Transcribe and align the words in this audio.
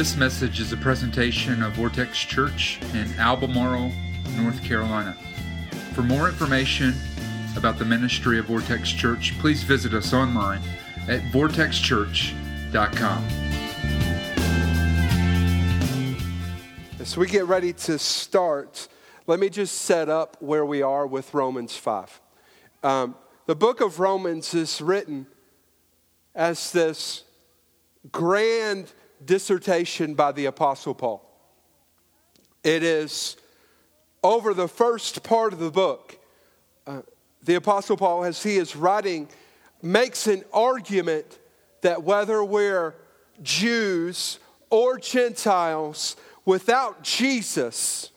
This 0.00 0.16
message 0.16 0.60
is 0.60 0.72
a 0.72 0.78
presentation 0.78 1.62
of 1.62 1.74
Vortex 1.74 2.16
Church 2.16 2.80
in 2.94 3.06
Albemarle, 3.18 3.92
North 4.34 4.64
Carolina. 4.64 5.14
For 5.92 6.00
more 6.00 6.26
information 6.26 6.94
about 7.54 7.78
the 7.78 7.84
ministry 7.84 8.38
of 8.38 8.46
Vortex 8.46 8.90
Church, 8.92 9.38
please 9.40 9.62
visit 9.62 9.92
us 9.92 10.14
online 10.14 10.62
at 11.06 11.20
vortexchurch.com. 11.32 13.24
As 16.98 17.18
we 17.18 17.26
get 17.26 17.44
ready 17.44 17.74
to 17.74 17.98
start, 17.98 18.88
let 19.26 19.38
me 19.38 19.50
just 19.50 19.82
set 19.82 20.08
up 20.08 20.38
where 20.40 20.64
we 20.64 20.80
are 20.80 21.06
with 21.06 21.34
Romans 21.34 21.76
5. 21.76 22.22
Um, 22.82 23.16
the 23.44 23.54
book 23.54 23.82
of 23.82 24.00
Romans 24.00 24.54
is 24.54 24.80
written 24.80 25.26
as 26.34 26.72
this 26.72 27.24
grand 28.10 28.94
dissertation 29.24 30.14
by 30.14 30.32
the 30.32 30.46
Apostle 30.46 30.94
Paul. 30.94 31.24
It 32.62 32.82
is 32.82 33.36
over 34.22 34.54
the 34.54 34.68
first 34.68 35.22
part 35.22 35.52
of 35.52 35.58
the 35.58 35.70
book. 35.70 36.18
Uh, 36.86 37.02
the 37.42 37.54
Apostle 37.54 37.96
Paul, 37.96 38.24
as 38.24 38.42
he 38.42 38.56
is 38.56 38.76
writing, 38.76 39.28
makes 39.82 40.26
an 40.26 40.44
argument 40.52 41.38
that 41.80 42.02
whether 42.02 42.44
we're 42.44 42.94
Jews 43.42 44.38
or 44.68 44.98
Gentiles, 44.98 46.16
without 46.44 47.02
Jesus, 47.02 48.10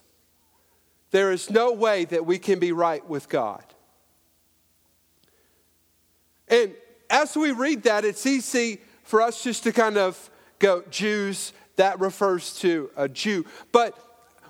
there 1.12 1.32
is 1.32 1.50
no 1.50 1.72
way 1.72 2.06
that 2.06 2.26
we 2.26 2.38
can 2.38 2.60
be 2.60 2.72
right 2.72 3.08
with 3.08 3.30
God. 3.30 3.64
And 6.48 6.74
as 7.10 7.38
we 7.38 7.52
read 7.52 7.84
that, 7.84 8.04
it's 8.04 8.26
easy 8.26 8.82
for 9.04 9.22
us 9.22 9.44
just 9.44 9.64
to 9.64 9.72
kind 9.72 9.98
of 9.98 10.30
go, 10.64 10.84
Jews, 10.90 11.52
that 11.76 12.00
refers 12.00 12.58
to 12.60 12.90
a 12.96 13.10
Jew. 13.10 13.46
But 13.72 13.98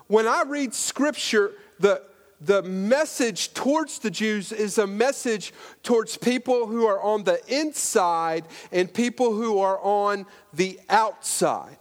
when 0.06 0.26
I 0.26 0.44
read 0.46 0.72
scripture, 0.72 1.52
the, 1.80 2.02
the 2.40 2.62
message 2.62 3.52
towards 3.52 3.98
the 3.98 4.10
Jews 4.10 4.52
is 4.52 4.78
a 4.78 4.86
message 4.86 5.52
towards 5.82 6.16
people 6.16 6.66
who 6.66 6.86
are 6.86 7.00
on 7.00 7.24
the 7.24 7.40
inside 7.52 8.44
and 8.70 8.92
people 8.92 9.32
who 9.32 9.58
are 9.58 9.78
on 9.80 10.26
the 10.52 10.78
outside. 10.88 11.78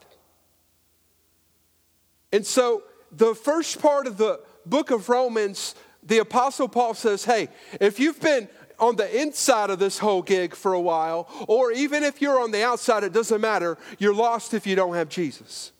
And 2.31 2.45
so, 2.45 2.83
the 3.11 3.35
first 3.35 3.79
part 3.79 4.07
of 4.07 4.17
the 4.17 4.39
book 4.65 4.89
of 4.89 5.07
Romans, 5.09 5.75
the 6.01 6.17
Apostle 6.17 6.67
Paul 6.67 6.95
says, 6.95 7.23
Hey, 7.23 7.49
if 7.79 7.99
you've 7.99 8.19
been 8.19 8.49
on 8.79 8.95
the 8.95 9.21
inside 9.21 9.69
of 9.69 9.79
this 9.79 9.99
whole 9.99 10.21
gig 10.21 10.55
for 10.55 10.73
a 10.73 10.81
while, 10.81 11.27
or 11.47 11.71
even 11.71 12.03
if 12.03 12.21
you're 12.21 12.39
on 12.39 12.51
the 12.51 12.63
outside, 12.63 13.03
it 13.03 13.13
doesn't 13.13 13.41
matter. 13.41 13.77
You're 13.99 14.13
lost 14.13 14.53
if 14.53 14.67
you 14.67 14.75
don't 14.75 14.95
have 14.95 15.09
Jesus. 15.09 15.71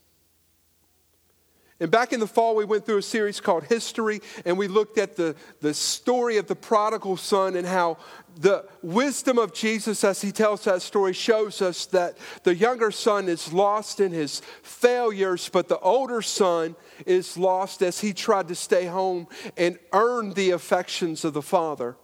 And 1.79 1.91
back 1.91 2.13
in 2.13 2.21
the 2.21 2.27
fall, 2.27 2.55
we 2.55 2.63
went 2.63 2.85
through 2.85 2.99
a 2.99 3.01
series 3.01 3.41
called 3.41 3.65
History, 3.65 4.21
and 4.45 4.57
we 4.57 4.69
looked 4.69 4.97
at 4.97 5.17
the, 5.17 5.35
the 5.59 5.73
story 5.73 6.37
of 6.37 6.47
the 6.47 6.55
prodigal 6.55 7.17
son 7.17 7.57
and 7.57 7.67
how 7.67 7.97
the 8.39 8.65
wisdom 8.81 9.37
of 9.37 9.53
Jesus, 9.53 10.03
as 10.03 10.21
he 10.21 10.31
tells 10.31 10.63
that 10.63 10.81
story, 10.81 11.13
shows 11.13 11.61
us 11.61 11.87
that 11.87 12.17
the 12.43 12.55
younger 12.55 12.89
son 12.89 13.27
is 13.27 13.51
lost 13.51 13.99
in 13.99 14.11
his 14.11 14.41
failures, 14.61 15.49
but 15.49 15.67
the 15.67 15.79
older 15.79 16.21
son 16.21 16.75
is 17.05 17.37
lost 17.37 17.81
as 17.81 17.99
he 17.99 18.13
tried 18.13 18.47
to 18.47 18.55
stay 18.55 18.85
home 18.85 19.27
and 19.57 19.77
earn 19.91 20.33
the 20.35 20.51
affections 20.51 21.25
of 21.25 21.33
the 21.33 21.41
father. 21.41 21.97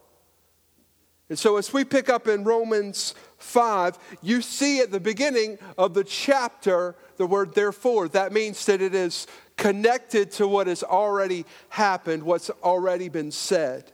And 1.30 1.38
so, 1.38 1.58
as 1.58 1.72
we 1.72 1.86
pick 1.86 2.10
up 2.10 2.28
in 2.28 2.44
Romans 2.44 3.14
5, 3.38 4.00
you 4.24 4.42
see 4.42 4.80
at 4.80 4.92
the 4.92 5.00
beginning 5.00 5.60
of 5.78 5.94
the 5.94 6.04
chapter 6.04 6.96
the 7.18 7.28
word 7.28 7.54
therefore. 7.54 8.08
That 8.08 8.34
means 8.34 8.66
that 8.66 8.82
it 8.82 8.96
is 8.96 9.28
connected 9.56 10.32
to 10.32 10.48
what 10.48 10.66
has 10.66 10.82
already 10.82 11.46
happened, 11.70 12.24
what's 12.24 12.50
already 12.64 13.10
been 13.10 13.32
said. 13.32 13.92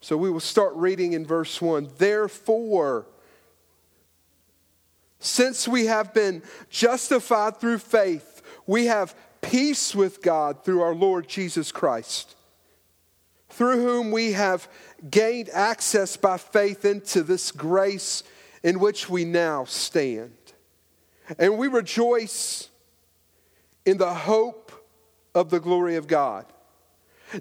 So, 0.00 0.16
we 0.16 0.30
will 0.30 0.40
start 0.40 0.74
reading 0.74 1.12
in 1.12 1.26
verse 1.26 1.60
1. 1.60 1.90
Therefore, 1.98 3.06
since 5.18 5.68
we 5.68 5.84
have 5.86 6.14
been 6.14 6.42
justified 6.70 7.58
through 7.58 7.78
faith, 7.78 8.40
we 8.66 8.86
have 8.86 9.14
peace 9.42 9.94
with 9.94 10.22
God 10.22 10.64
through 10.64 10.80
our 10.80 10.94
Lord 10.94 11.28
Jesus 11.28 11.70
Christ 11.70 12.36
through 13.54 13.80
whom 13.80 14.10
we 14.10 14.32
have 14.32 14.68
gained 15.10 15.48
access 15.50 16.16
by 16.16 16.38
faith 16.38 16.84
into 16.84 17.22
this 17.22 17.50
grace 17.50 18.22
in 18.62 18.80
which 18.80 19.08
we 19.08 19.24
now 19.24 19.64
stand. 19.64 20.32
And 21.38 21.58
we 21.58 21.68
rejoice 21.68 22.68
in 23.84 23.98
the 23.98 24.14
hope 24.14 24.72
of 25.34 25.50
the 25.50 25.60
glory 25.60 25.96
of 25.96 26.06
God. 26.06 26.46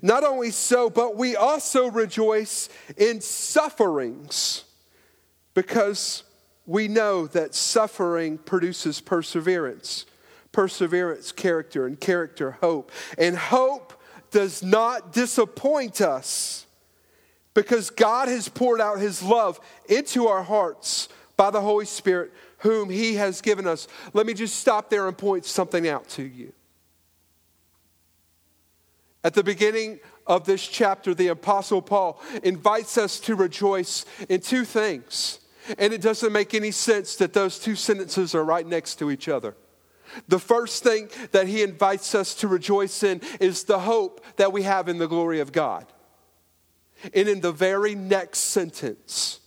Not 0.02 0.23
only 0.23 0.52
so, 0.52 0.90
but 0.90 1.16
we 1.16 1.35
also 1.35 1.90
rejoice 1.90 2.69
in 2.97 3.22
sufferings 3.22 4.63
because 5.53 6.23
we 6.66 6.88
know 6.88 7.28
that 7.28 7.53
suffering 7.53 8.38
produces 8.38 9.02
perseverance. 9.02 10.06
Perseverance, 10.52 11.31
character, 11.31 11.85
and 11.85 12.00
character, 12.00 12.52
hope. 12.62 12.91
And 13.18 13.35
hope 13.35 13.94
does 14.31 14.63
not 14.63 15.12
disappoint 15.12 16.02
us 16.02 16.66
because 17.53 17.90
God 17.90 18.28
has 18.28 18.50
poured 18.50 18.81
out 18.81 19.00
his 19.00 19.22
love 19.22 19.59
into 19.88 20.28
our 20.28 20.44
hearts 20.44 21.09
by 21.38 21.50
the 21.50 21.62
Holy 21.62 21.86
Spirit, 21.86 22.31
whom 22.59 22.90
he 22.90 23.16
has 23.16 23.41
given 23.41 23.68
us. 23.68 23.88
Let 24.14 24.25
me 24.25 24.34
just 24.34 24.56
stop 24.56 24.90
there 24.90 25.08
and 25.08 25.18
point 25.18 25.46
something 25.46 25.88
out 25.88 26.08
to 26.09 26.24
you. 26.24 26.53
At 29.24 29.34
the 29.34 29.44
beginning 29.44 30.00
of 30.28 30.46
this 30.46 30.68
chapter, 30.68 31.14
the 31.14 31.30
Apostle 31.30 31.81
Paul 31.81 32.22
invites 32.44 32.97
us 32.97 33.19
to 33.22 33.36
rejoice 33.36 34.06
in 34.28 34.41
two 34.41 34.66
things. 34.66 35.40
And 35.78 35.94
it 35.94 36.02
doesn't 36.02 36.34
make 36.34 36.53
any 36.53 36.72
sense 36.72 37.16
that 37.18 37.31
those 37.31 37.58
two 37.58 37.75
sentences 37.75 38.35
are 38.35 38.44
right 38.44 38.68
next 38.68 38.96
to 38.96 39.09
each 39.09 39.30
other. 39.30 39.56
The 40.28 40.40
first 40.40 40.84
thing 40.84 41.09
that 41.31 41.47
he 41.47 41.64
invites 41.64 42.14
us 42.14 42.35
to 42.35 42.47
rejoice 42.47 43.02
in 43.02 43.22
is 43.40 43.64
the 43.64 43.80
hope 43.80 44.24
that 44.35 44.52
we 44.52 44.64
have 44.64 44.90
in 44.90 44.97
the 44.97 45.08
glory 45.08 45.40
of 45.40 45.53
God. 45.53 45.85
And 47.14 47.28
in 47.28 47.41
the 47.41 47.52
very 47.52 47.96
next 47.96 48.40
sentence, 48.40 49.40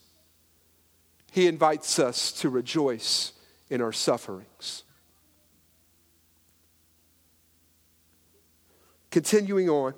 he 1.31 1.47
invites 1.47 1.99
us 1.99 2.33
to 2.33 2.51
rejoice 2.51 3.33
in 3.71 3.81
our 3.81 3.93
sufferings. 3.93 4.83
Continuing 9.11 9.71
on. 9.71 9.95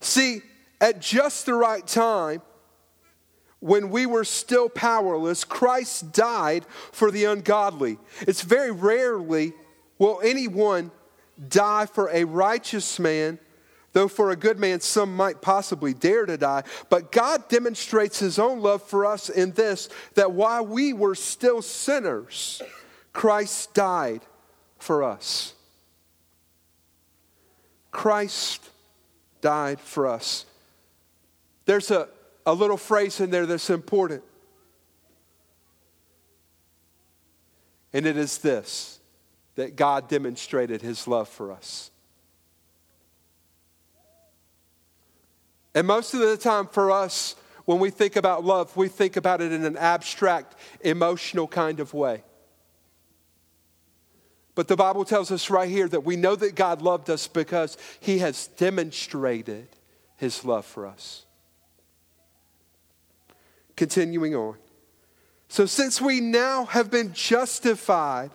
See, 0.00 0.42
at 0.80 1.00
just 1.00 1.46
the 1.46 1.54
right 1.54 1.86
time, 1.86 2.42
when 3.60 3.90
we 3.90 4.06
were 4.06 4.24
still 4.24 4.68
powerless, 4.68 5.44
Christ 5.44 6.12
died 6.12 6.64
for 6.92 7.10
the 7.10 7.24
ungodly. 7.24 7.98
It's 8.20 8.42
very 8.42 8.70
rarely 8.70 9.52
will 9.98 10.20
anyone 10.22 10.92
die 11.48 11.86
for 11.86 12.08
a 12.10 12.24
righteous 12.24 12.98
man, 12.98 13.38
though 13.98 14.08
for 14.08 14.30
a 14.30 14.36
good 14.36 14.60
man 14.60 14.80
some 14.80 15.16
might 15.16 15.42
possibly 15.42 15.92
dare 15.92 16.24
to 16.24 16.36
die. 16.36 16.62
But 16.88 17.10
God 17.10 17.48
demonstrates 17.48 18.20
his 18.20 18.38
own 18.38 18.60
love 18.60 18.82
for 18.82 19.04
us 19.04 19.28
in 19.28 19.50
this 19.52 19.88
that 20.14 20.30
while 20.30 20.64
we 20.64 20.92
were 20.92 21.16
still 21.16 21.62
sinners, 21.62 22.62
Christ 23.12 23.74
died 23.74 24.22
for 24.78 25.02
us. 25.02 25.54
Christ 27.90 28.70
died 29.40 29.80
for 29.80 30.06
us. 30.06 30.46
There's 31.64 31.90
a 31.90 32.08
a 32.48 32.54
little 32.54 32.78
phrase 32.78 33.20
in 33.20 33.30
there 33.30 33.44
that's 33.44 33.68
important. 33.68 34.22
And 37.92 38.06
it 38.06 38.16
is 38.16 38.38
this 38.38 39.00
that 39.56 39.76
God 39.76 40.08
demonstrated 40.08 40.80
his 40.80 41.06
love 41.06 41.28
for 41.28 41.52
us. 41.52 41.90
And 45.78 45.86
most 45.86 46.12
of 46.12 46.18
the 46.18 46.36
time 46.36 46.66
for 46.66 46.90
us, 46.90 47.36
when 47.64 47.78
we 47.78 47.90
think 47.90 48.16
about 48.16 48.44
love, 48.44 48.76
we 48.76 48.88
think 48.88 49.16
about 49.16 49.40
it 49.40 49.52
in 49.52 49.64
an 49.64 49.76
abstract, 49.76 50.56
emotional 50.80 51.46
kind 51.46 51.78
of 51.78 51.94
way. 51.94 52.24
But 54.56 54.66
the 54.66 54.74
Bible 54.74 55.04
tells 55.04 55.30
us 55.30 55.50
right 55.50 55.70
here 55.70 55.86
that 55.86 56.00
we 56.00 56.16
know 56.16 56.34
that 56.34 56.56
God 56.56 56.82
loved 56.82 57.08
us 57.10 57.28
because 57.28 57.78
he 58.00 58.18
has 58.18 58.48
demonstrated 58.48 59.68
his 60.16 60.44
love 60.44 60.66
for 60.66 60.84
us. 60.84 61.26
Continuing 63.76 64.34
on. 64.34 64.56
So, 65.46 65.64
since 65.64 66.00
we 66.00 66.18
now 66.20 66.64
have 66.64 66.90
been 66.90 67.12
justified 67.12 68.32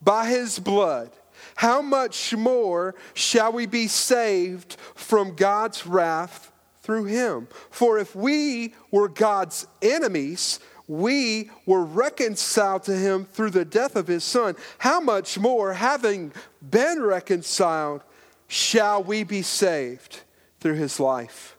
by 0.00 0.26
his 0.26 0.58
blood, 0.58 1.10
how 1.54 1.82
much 1.82 2.34
more 2.34 2.94
shall 3.12 3.52
we 3.52 3.66
be 3.66 3.88
saved 3.88 4.78
from 4.94 5.36
God's 5.36 5.86
wrath 5.86 6.48
through 6.82 7.04
him? 7.04 7.48
For 7.70 7.98
if 7.98 8.14
we 8.14 8.74
were 8.90 9.08
God's 9.08 9.66
enemies, 9.80 10.60
we 10.88 11.50
were 11.64 11.84
reconciled 11.84 12.82
to 12.84 12.96
him 12.96 13.24
through 13.24 13.50
the 13.50 13.64
death 13.64 13.96
of 13.96 14.08
his 14.08 14.24
son, 14.24 14.56
how 14.78 15.00
much 15.00 15.38
more, 15.38 15.72
having 15.72 16.32
been 16.60 17.02
reconciled, 17.02 18.02
shall 18.48 19.02
we 19.02 19.22
be 19.24 19.42
saved 19.42 20.20
through 20.60 20.74
his 20.74 21.00
life? 21.00 21.56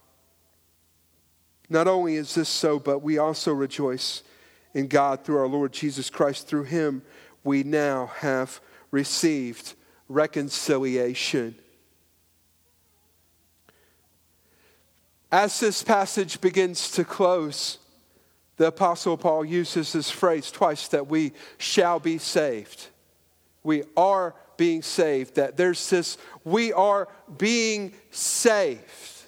Not 1.70 1.88
only 1.88 2.16
is 2.16 2.36
this 2.36 2.50
so, 2.50 2.78
but 2.78 3.00
we 3.00 3.18
also 3.18 3.54
rejoice 3.54 4.22
in 4.74 4.88
God 4.88 5.24
through 5.24 5.38
our 5.38 5.48
Lord 5.48 5.72
Jesus 5.72 6.10
Christ. 6.10 6.48
Through 6.48 6.66
him, 6.66 7.02
we 7.44 7.64
now 7.64 8.12
have 8.18 8.60
received 8.92 9.74
reconciliation. 10.08 11.56
As 15.34 15.60
this 15.60 15.82
passage 15.82 16.40
begins 16.42 16.92
to 16.92 17.04
close, 17.04 17.80
the 18.58 18.68
Apostle 18.68 19.18
Paul 19.18 19.44
uses 19.44 19.92
this 19.92 20.12
phrase 20.12 20.52
twice 20.52 20.88
that 20.90 21.08
we 21.08 21.34
shall 21.58 22.00
be 22.00 22.20
saved. 22.20 22.90
We 23.64 23.82
are 23.98 24.36
being 24.58 24.84
saved. 24.84 25.34
That 25.34 25.58
there's 25.58 25.90
this, 25.90 26.20
we 26.44 26.72
are 26.72 27.08
being 27.36 27.94
saved. 28.12 29.24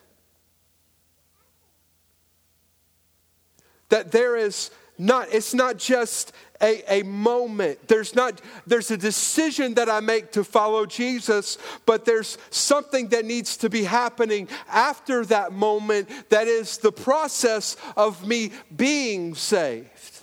That 3.90 4.12
there 4.12 4.36
is 4.36 4.70
not, 5.00 5.34
it's 5.34 5.56
not 5.56 5.78
just 5.78 6.34
a, 6.62 7.00
a 7.00 7.04
moment. 7.04 7.88
There's 7.88 8.16
not, 8.16 8.42
there's 8.66 8.92
a 8.92 8.98
decision 8.98 9.74
that 9.76 9.90
I 9.90 10.00
make 10.00 10.32
to 10.34 10.44
follow 10.44 10.86
Jesus, 10.86 11.58
but 11.86 12.06
there's 12.06 12.38
something 12.50 13.10
that 13.10 13.26
needs 13.26 13.58
to 13.58 13.70
be 13.70 13.84
happening 13.84 14.48
after 14.70 15.26
that 15.26 15.52
moment 15.52 16.10
that 16.30 16.48
is 16.48 16.78
the 16.78 16.92
process 16.92 17.78
of 17.98 18.28
me 18.28 18.52
being 18.76 19.36
saved. 19.36 20.20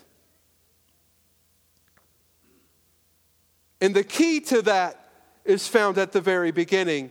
And 3.80 3.94
the 3.94 4.04
key 4.04 4.40
to 4.40 4.62
that 4.62 5.08
is 5.44 5.66
found 5.66 5.98
at 5.98 6.12
the 6.12 6.20
very 6.20 6.52
beginning 6.52 7.10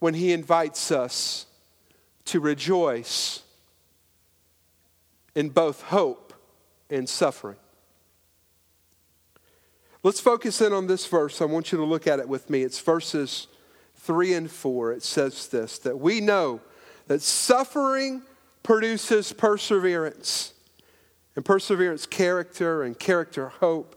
when 0.00 0.14
he 0.14 0.32
invites 0.32 0.90
us 0.90 1.46
to 2.26 2.40
rejoice 2.40 3.42
in 5.34 5.48
both 5.48 5.82
hope 5.82 6.34
and 6.90 7.08
suffering. 7.08 7.56
Let's 10.02 10.20
focus 10.20 10.60
in 10.62 10.72
on 10.72 10.86
this 10.86 11.06
verse. 11.06 11.42
I 11.42 11.44
want 11.44 11.72
you 11.72 11.78
to 11.78 11.84
look 11.84 12.06
at 12.06 12.20
it 12.20 12.28
with 12.28 12.48
me. 12.48 12.62
It's 12.62 12.80
verses 12.80 13.48
3 13.96 14.34
and 14.34 14.50
4. 14.50 14.92
It 14.92 15.02
says 15.02 15.48
this 15.48 15.78
that 15.80 15.98
we 15.98 16.20
know 16.20 16.60
that 17.06 17.20
suffering 17.20 18.22
produces 18.62 19.32
perseverance, 19.32 20.54
and 21.36 21.44
perseverance, 21.44 22.06
character, 22.06 22.82
and 22.82 22.98
character, 22.98 23.48
hope. 23.48 23.96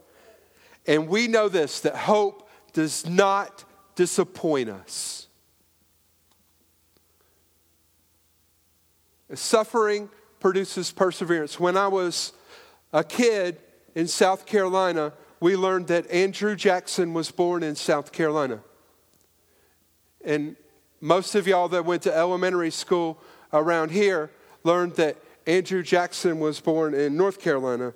And 0.85 1.07
we 1.07 1.27
know 1.27 1.47
this 1.47 1.79
that 1.81 1.95
hope 1.95 2.49
does 2.73 3.07
not 3.07 3.63
disappoint 3.95 4.69
us. 4.69 5.27
Suffering 9.33 10.09
produces 10.39 10.91
perseverance. 10.91 11.59
When 11.59 11.77
I 11.77 11.87
was 11.87 12.33
a 12.91 13.03
kid 13.03 13.57
in 13.95 14.07
South 14.07 14.45
Carolina, 14.45 15.13
we 15.43 15.57
learned 15.57 15.87
that 15.87 16.09
Andrew 16.09 16.55
Jackson 16.55 17.13
was 17.13 17.29
born 17.29 17.63
in 17.63 17.75
South 17.75 18.13
Carolina. 18.13 18.61
And 20.23 20.55
most 21.01 21.35
of 21.35 21.45
y'all 21.47 21.67
that 21.67 21.83
went 21.83 22.03
to 22.03 22.15
elementary 22.15 22.71
school 22.71 23.19
around 23.51 23.91
here 23.91 24.31
learned 24.63 24.93
that 24.93 25.17
Andrew 25.45 25.83
Jackson 25.83 26.39
was 26.39 26.61
born 26.61 26.93
in 26.93 27.17
North 27.17 27.41
Carolina. 27.41 27.93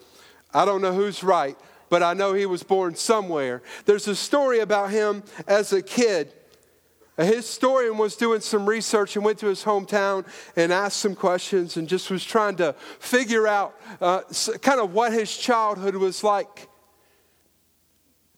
I 0.54 0.66
don't 0.66 0.82
know 0.82 0.92
who's 0.92 1.24
right, 1.24 1.58
but 1.88 2.04
I 2.04 2.14
know 2.14 2.34
he 2.34 2.46
was 2.46 2.64
born 2.64 2.96
somewhere. 2.96 3.62
There's 3.86 4.10
a 4.10 4.16
story 4.16 4.60
about 4.60 4.92
him 4.92 5.24
as 5.48 5.72
a 5.72 5.82
kid. 5.82 6.34
A 7.18 7.24
historian 7.24 7.98
was 7.98 8.18
doing 8.18 8.42
some 8.42 8.68
research 8.68 9.16
and 9.16 9.24
went 9.24 9.40
to 9.40 9.48
his 9.48 9.64
hometown 9.64 10.26
and 10.58 10.74
asked 10.74 10.98
some 10.98 11.16
questions 11.16 11.78
and 11.78 11.88
just 11.88 12.12
was 12.12 12.26
trying 12.26 12.58
to 12.58 12.74
figure 13.00 13.48
out 13.48 13.74
uh, 14.02 14.24
kind 14.62 14.82
of 14.82 14.94
what 14.94 15.14
his 15.14 15.38
childhood 15.38 15.96
was 15.96 16.26
like. 16.26 16.68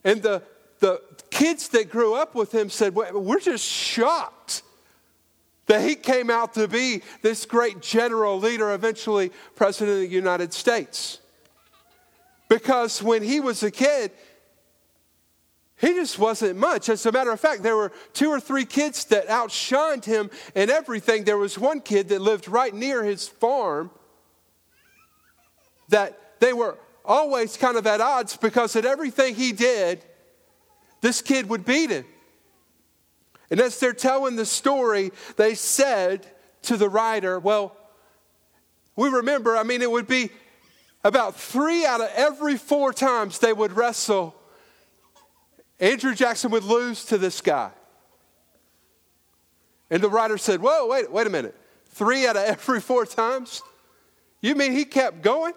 And 0.10 0.24
the, 0.24 0.42
the 0.80 1.04
kids 1.30 1.68
that 1.70 1.92
grew 1.92 2.16
up 2.16 2.34
with 2.34 2.52
him 2.52 2.72
said, 2.72 2.96
We're 2.96 3.40
just 3.40 3.64
shocked 3.64 4.64
that 5.68 5.88
he 5.88 5.94
came 5.94 6.32
out 6.32 6.56
to 6.56 6.68
be 6.68 7.04
this 7.22 7.46
great 7.46 7.80
general 7.80 8.40
leader, 8.40 8.74
eventually 8.74 9.32
president 9.56 9.98
of 9.98 10.02
the 10.02 10.08
United 10.08 10.52
States. 10.52 11.20
Because 12.48 13.04
when 13.04 13.22
he 13.22 13.40
was 13.40 13.62
a 13.62 13.70
kid, 13.70 14.10
he 15.78 15.90
just 15.90 16.18
wasn't 16.18 16.58
much. 16.58 16.90
As 16.90 17.06
a 17.06 17.12
matter 17.12 17.30
of 17.30 17.40
fact, 17.40 17.62
there 17.62 17.78
were 17.78 17.92
two 18.14 18.30
or 18.30 18.40
three 18.40 18.66
kids 18.66 19.06
that 19.06 19.28
outshined 19.28 20.06
him 20.06 20.32
in 20.56 20.72
everything. 20.72 21.24
There 21.24 21.38
was 21.38 21.60
one 21.60 21.82
kid 21.82 22.10
that 22.10 22.20
lived 22.20 22.48
right 22.48 22.74
near 22.74 23.04
his 23.04 23.28
farm 23.28 23.92
that 25.90 26.40
they 26.40 26.52
were 26.52 26.80
always 27.10 27.58
kind 27.58 27.76
of 27.76 27.86
at 27.88 28.00
odds 28.00 28.38
because 28.38 28.76
at 28.76 28.86
everything 28.86 29.36
he 29.36 29.52
did, 29.52 30.02
this 31.02 31.22
kid 31.22 31.50
would 31.50 31.66
beat 31.66 31.90
him. 31.90 32.06
And 33.50 33.60
as 33.60 33.80
they're 33.80 33.94
telling 33.94 34.36
the 34.36 34.46
story, 34.46 35.12
they 35.36 35.56
said 35.56 36.26
to 36.64 36.78
the 36.78 36.88
writer, 36.88 37.40
Well, 37.40 37.76
we 38.96 39.10
remember, 39.10 39.58
I 39.58 39.64
mean, 39.64 39.82
it 39.82 39.90
would 39.90 40.08
be 40.08 40.30
about 41.04 41.36
three 41.36 41.86
out 41.86 42.00
of 42.00 42.10
every 42.16 42.58
four 42.58 42.94
times 42.94 43.40
they 43.40 43.54
would 43.54 43.72
wrestle, 43.74 44.36
Andrew 45.80 46.14
Jackson 46.14 46.52
would 46.52 46.64
lose 46.64 47.06
to 47.06 47.18
this 47.18 47.42
guy. 47.42 47.72
And 49.90 50.04
the 50.04 50.10
writer 50.10 50.38
said, 50.38 50.62
Whoa, 50.62 50.88
wait, 50.88 51.12
wait 51.12 51.26
a 51.26 51.32
minute. 51.32 51.56
Three 51.88 52.28
out 52.28 52.38
of 52.38 52.44
every 52.44 52.82
four 52.82 53.06
times? 53.06 53.64
You 54.42 54.54
mean 54.54 54.74
he 54.74 54.86
kept 54.86 55.24
going? 55.24 55.54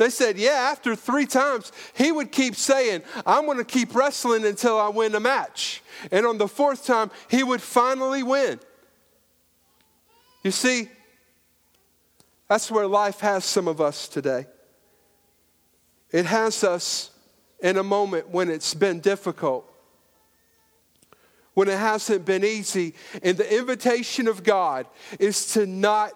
They 0.00 0.08
said, 0.08 0.38
yeah, 0.38 0.70
after 0.72 0.96
three 0.96 1.26
times, 1.26 1.72
he 1.92 2.10
would 2.10 2.32
keep 2.32 2.56
saying, 2.56 3.02
I'm 3.26 3.44
going 3.44 3.58
to 3.58 3.64
keep 3.64 3.94
wrestling 3.94 4.46
until 4.46 4.78
I 4.78 4.88
win 4.88 5.14
a 5.14 5.20
match. 5.20 5.82
And 6.10 6.24
on 6.24 6.38
the 6.38 6.48
fourth 6.48 6.86
time, 6.86 7.10
he 7.28 7.42
would 7.42 7.60
finally 7.60 8.22
win. 8.22 8.60
You 10.42 10.52
see, 10.52 10.88
that's 12.48 12.70
where 12.70 12.86
life 12.86 13.20
has 13.20 13.44
some 13.44 13.68
of 13.68 13.82
us 13.82 14.08
today. 14.08 14.46
It 16.10 16.24
has 16.24 16.64
us 16.64 17.10
in 17.62 17.76
a 17.76 17.82
moment 17.82 18.30
when 18.30 18.48
it's 18.48 18.72
been 18.72 19.00
difficult, 19.00 19.70
when 21.52 21.68
it 21.68 21.78
hasn't 21.78 22.24
been 22.24 22.42
easy. 22.42 22.94
And 23.22 23.36
the 23.36 23.54
invitation 23.54 24.28
of 24.28 24.44
God 24.44 24.86
is 25.18 25.52
to 25.52 25.66
not 25.66 26.12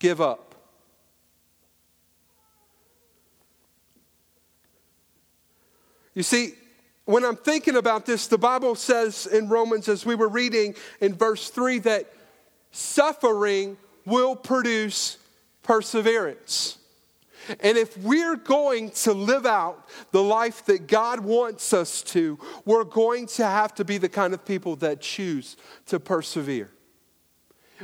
give 0.00 0.20
up. 0.20 0.47
You 6.18 6.24
see, 6.24 6.54
when 7.04 7.24
I'm 7.24 7.36
thinking 7.36 7.76
about 7.76 8.04
this, 8.04 8.26
the 8.26 8.38
Bible 8.38 8.74
says 8.74 9.26
in 9.26 9.48
Romans, 9.48 9.88
as 9.88 10.04
we 10.04 10.16
were 10.16 10.26
reading 10.26 10.74
in 11.00 11.14
verse 11.14 11.48
3, 11.48 11.78
that 11.78 12.12
suffering 12.72 13.76
will 14.04 14.34
produce 14.34 15.18
perseverance. 15.62 16.78
And 17.60 17.78
if 17.78 17.96
we're 17.98 18.34
going 18.34 18.90
to 18.90 19.12
live 19.12 19.46
out 19.46 19.88
the 20.10 20.20
life 20.20 20.64
that 20.64 20.88
God 20.88 21.20
wants 21.20 21.72
us 21.72 22.02
to, 22.02 22.36
we're 22.64 22.82
going 22.82 23.26
to 23.26 23.46
have 23.46 23.72
to 23.76 23.84
be 23.84 23.96
the 23.96 24.08
kind 24.08 24.34
of 24.34 24.44
people 24.44 24.74
that 24.74 25.00
choose 25.00 25.56
to 25.86 26.00
persevere. 26.00 26.68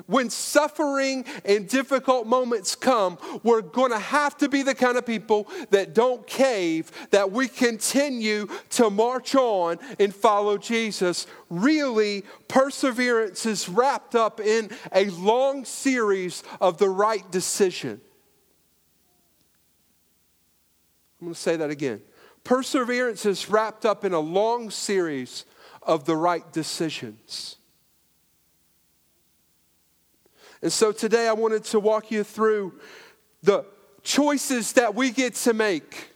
When 0.07 0.31
suffering 0.31 1.25
and 1.45 1.69
difficult 1.69 2.27
moments 2.27 2.75
come, 2.75 3.19
we're 3.43 3.63
going 3.63 3.93
to 3.93 3.99
have 3.99 4.37
to 4.39 4.49
be 4.49 4.63
the 4.63 4.75
kind 4.75 4.97
of 4.97 5.07
people 5.07 5.49
that 5.71 5.95
don't 5.95 6.27
cave, 6.27 6.91
that 7.11 7.31
we 7.33 7.49
continue 7.49 8.49
to 8.71 8.91
march 8.91 9.35
on 9.35 9.79
and 9.99 10.15
follow 10.15 10.59
Jesus. 10.59 11.27
Really, 11.49 12.25
perseverance 12.49 13.47
is 13.47 13.69
wrapped 13.69 14.15
up 14.15 14.41
in 14.41 14.71
a 14.93 15.07
long 15.07 15.65
series 15.65 16.43
of 16.61 16.79
the 16.79 16.89
right 16.89 17.29
decision. 17.31 18.01
I'm 21.21 21.29
going 21.29 21.35
to 21.35 21.41
say 21.41 21.57
that 21.57 21.71
again. 21.71 22.03
Perseverance 22.43 23.25
is 23.25 23.49
wrapped 23.49 23.87
up 23.87 24.05
in 24.05 24.13
a 24.13 24.21
long 24.21 24.71
series 24.71 25.47
of 25.83 26.05
the 26.05 26.17
right 26.17 26.53
decisions. 26.53 27.57
And 30.65 30.73
so 30.73 30.93
today 30.93 31.29
I 31.29 31.35
wanted 31.35 31.63
to 31.65 31.79
walk 31.79 32.11
you 32.11 32.25
through 32.25 32.81
the 33.43 33.67
choices 34.03 34.73
that 34.73 34.95
we 34.95 35.11
get 35.11 35.35
to 35.35 35.53
make 35.53 36.09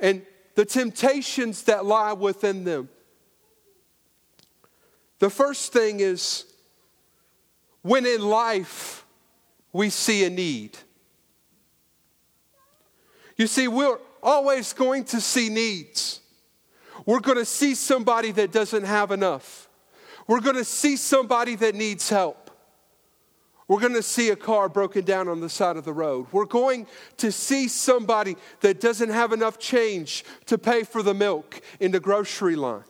and 0.00 0.22
the 0.54 0.64
temptations 0.64 1.64
that 1.64 1.84
lie 1.84 2.14
within 2.14 2.64
them. 2.64 2.88
The 5.18 5.28
first 5.28 5.74
thing 5.74 6.00
is 6.00 6.46
when 7.82 8.06
in 8.06 8.22
life 8.22 9.04
we 9.70 9.90
see 9.90 10.24
a 10.24 10.30
need. 10.30 10.78
You 13.36 13.46
see, 13.46 13.68
we're 13.68 13.98
always 14.22 14.72
going 14.72 15.04
to 15.04 15.20
see 15.20 15.50
needs. 15.50 16.22
We're 17.04 17.20
going 17.20 17.36
to 17.36 17.44
see 17.44 17.74
somebody 17.74 18.32
that 18.32 18.52
doesn't 18.52 18.84
have 18.84 19.10
enough. 19.10 19.68
We're 20.30 20.38
going 20.38 20.54
to 20.54 20.64
see 20.64 20.94
somebody 20.94 21.56
that 21.56 21.74
needs 21.74 22.08
help. 22.08 22.52
We're 23.66 23.80
going 23.80 23.94
to 23.94 24.02
see 24.02 24.28
a 24.28 24.36
car 24.36 24.68
broken 24.68 25.04
down 25.04 25.26
on 25.26 25.40
the 25.40 25.48
side 25.48 25.76
of 25.76 25.84
the 25.84 25.92
road. 25.92 26.28
We're 26.30 26.44
going 26.44 26.86
to 27.16 27.32
see 27.32 27.66
somebody 27.66 28.36
that 28.60 28.80
doesn't 28.80 29.08
have 29.08 29.32
enough 29.32 29.58
change 29.58 30.24
to 30.46 30.56
pay 30.56 30.84
for 30.84 31.02
the 31.02 31.14
milk 31.14 31.60
in 31.80 31.90
the 31.90 31.98
grocery 31.98 32.54
line. 32.54 32.84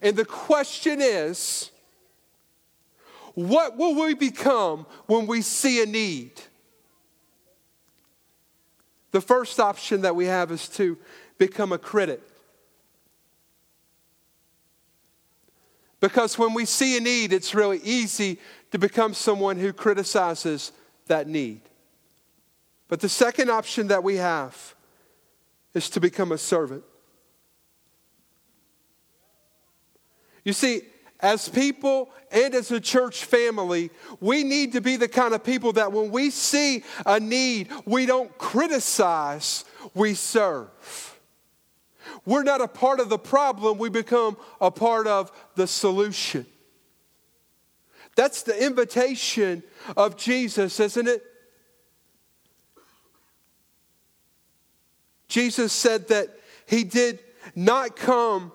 And 0.00 0.16
the 0.16 0.24
question 0.24 1.00
is 1.00 1.70
what 3.34 3.76
will 3.76 3.94
we 3.94 4.14
become 4.14 4.86
when 5.06 5.28
we 5.28 5.40
see 5.40 5.84
a 5.84 5.86
need? 5.86 6.32
The 9.12 9.20
first 9.20 9.60
option 9.60 10.00
that 10.00 10.16
we 10.16 10.26
have 10.26 10.50
is 10.50 10.68
to 10.70 10.98
become 11.38 11.70
a 11.70 11.78
critic. 11.78 12.22
Because 16.02 16.36
when 16.36 16.52
we 16.52 16.64
see 16.64 16.96
a 16.96 17.00
need, 17.00 17.32
it's 17.32 17.54
really 17.54 17.78
easy 17.84 18.40
to 18.72 18.78
become 18.78 19.14
someone 19.14 19.56
who 19.56 19.72
criticizes 19.72 20.72
that 21.06 21.28
need. 21.28 21.60
But 22.88 22.98
the 22.98 23.08
second 23.08 23.50
option 23.50 23.86
that 23.86 24.02
we 24.02 24.16
have 24.16 24.74
is 25.74 25.88
to 25.90 26.00
become 26.00 26.32
a 26.32 26.38
servant. 26.38 26.82
You 30.44 30.52
see, 30.52 30.82
as 31.20 31.48
people 31.48 32.10
and 32.32 32.52
as 32.52 32.72
a 32.72 32.80
church 32.80 33.24
family, 33.24 33.90
we 34.18 34.42
need 34.42 34.72
to 34.72 34.80
be 34.80 34.96
the 34.96 35.06
kind 35.06 35.34
of 35.34 35.44
people 35.44 35.72
that 35.74 35.92
when 35.92 36.10
we 36.10 36.30
see 36.30 36.82
a 37.06 37.20
need, 37.20 37.68
we 37.86 38.06
don't 38.06 38.36
criticize, 38.38 39.64
we 39.94 40.14
serve. 40.14 41.11
We're 42.24 42.44
not 42.44 42.60
a 42.60 42.68
part 42.68 43.00
of 43.00 43.08
the 43.08 43.18
problem, 43.18 43.78
we 43.78 43.88
become 43.88 44.36
a 44.60 44.70
part 44.70 45.06
of 45.06 45.32
the 45.56 45.66
solution. 45.66 46.46
That's 48.14 48.42
the 48.42 48.64
invitation 48.64 49.62
of 49.96 50.16
Jesus, 50.16 50.78
isn't 50.78 51.08
it? 51.08 51.24
Jesus 55.28 55.72
said 55.72 56.08
that 56.08 56.28
he 56.66 56.84
did 56.84 57.18
not 57.56 57.96
come 57.96 58.52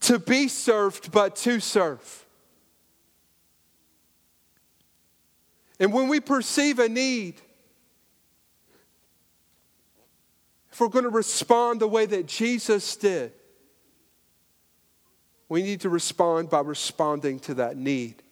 to 0.00 0.18
be 0.18 0.48
served, 0.48 1.12
but 1.12 1.36
to 1.36 1.60
serve. 1.60 2.26
And 5.78 5.92
when 5.92 6.08
we 6.08 6.20
perceive 6.20 6.78
a 6.78 6.88
need, 6.88 7.40
if 10.76 10.80
we're 10.82 10.88
going 10.88 11.04
to 11.04 11.08
respond 11.08 11.80
the 11.80 11.88
way 11.88 12.04
that 12.04 12.26
Jesus 12.26 12.96
did, 12.96 13.32
we 15.48 15.62
need 15.62 15.80
to 15.80 15.88
respond 15.88 16.50
by 16.50 16.60
responding 16.60 17.38
to 17.40 17.54
that 17.54 17.78
need 17.78 18.22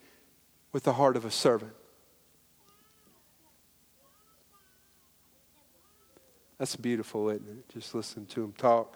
with 0.71 0.83
the 0.83 0.93
heart 0.93 1.17
of 1.17 1.25
a 1.25 1.31
servant. 1.31 1.73
That's 6.59 6.77
beautiful, 6.77 7.31
isn't 7.31 7.49
it? 7.49 7.73
Just 7.73 7.95
listen 7.95 8.27
to 8.27 8.43
them 8.43 8.53
talk, 8.59 8.95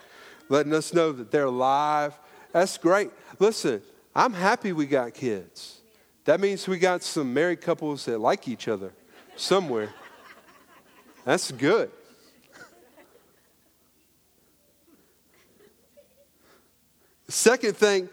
letting 0.50 0.74
us 0.74 0.92
know 0.92 1.10
that 1.12 1.30
they're 1.30 1.44
alive 1.44 2.12
that's 2.52 2.76
great. 2.76 3.10
Listen, 3.38 3.80
I'm 4.14 4.34
happy 4.34 4.74
we 4.74 4.84
got 4.84 5.14
kids. 5.14 5.80
That 6.26 6.38
means 6.38 6.68
we 6.68 6.78
got 6.78 7.02
some 7.02 7.32
married 7.32 7.62
couples 7.62 8.04
that 8.04 8.18
like 8.18 8.46
each 8.46 8.68
other 8.68 8.92
somewhere. 9.36 9.88
That's 11.24 11.50
good. 11.50 11.90
Second 17.28 17.76
thing 17.76 18.08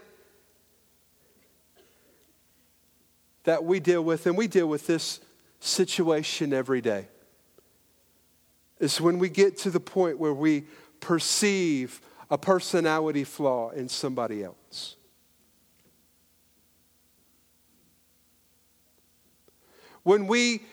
that 3.44 3.64
we 3.64 3.80
deal 3.80 4.04
with, 4.04 4.26
and 4.26 4.38
we 4.38 4.48
deal 4.48 4.68
with 4.68 4.88
this 4.88 5.20
situation 5.60 6.52
every 6.54 6.82
day, 6.82 7.08
is 8.80 9.00
when 9.00 9.20
we 9.20 9.30
get 9.30 9.58
to 9.58 9.70
the 9.70 9.80
point 9.80 10.20
where 10.20 10.34
we 10.34 10.66
perceive 11.00 12.02
a 12.30 12.38
personality 12.38 13.24
flaw 13.24 13.70
in 13.70 13.88
somebody 13.88 14.44
else. 14.44 14.96
When 20.04 20.28
we 20.28 20.64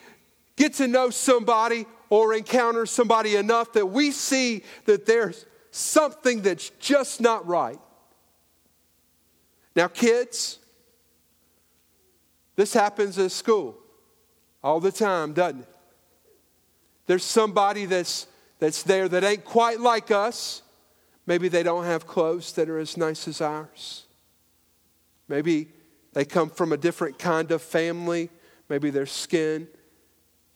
get 0.55 0.73
to 0.75 0.87
know 0.87 1.09
somebody 1.09 1.85
or 2.09 2.33
encounter 2.33 2.85
somebody 2.85 3.35
enough 3.35 3.73
that 3.73 3.87
we 3.87 4.11
see 4.11 4.63
that 4.85 5.05
there's 5.05 5.45
something 5.71 6.41
that's 6.41 6.69
just 6.79 7.21
not 7.21 7.47
right. 7.47 7.79
Now, 9.75 9.87
kids, 9.87 10.59
this 12.55 12.73
happens 12.73 13.17
at 13.17 13.31
school 13.31 13.75
all 14.63 14.79
the 14.79 14.91
time, 14.91 15.33
doesn't 15.33 15.61
it? 15.61 15.69
There's 17.05 17.23
somebody 17.23 17.85
that's, 17.85 18.27
that's 18.59 18.83
there 18.83 19.09
that 19.09 19.23
ain't 19.23 19.43
quite 19.43 19.79
like 19.79 20.11
us. 20.11 20.61
Maybe 21.25 21.47
they 21.47 21.63
don't 21.63 21.85
have 21.85 22.05
clothes 22.05 22.53
that 22.53 22.69
are 22.69 22.79
as 22.79 22.95
nice 22.97 23.27
as 23.27 23.41
ours. 23.41 24.05
Maybe 25.27 25.69
they 26.13 26.25
come 26.25 26.49
from 26.49 26.71
a 26.71 26.77
different 26.77 27.17
kind 27.17 27.51
of 27.51 27.61
family. 27.61 28.29
Maybe 28.69 28.89
their 28.89 29.05
skin 29.05 29.67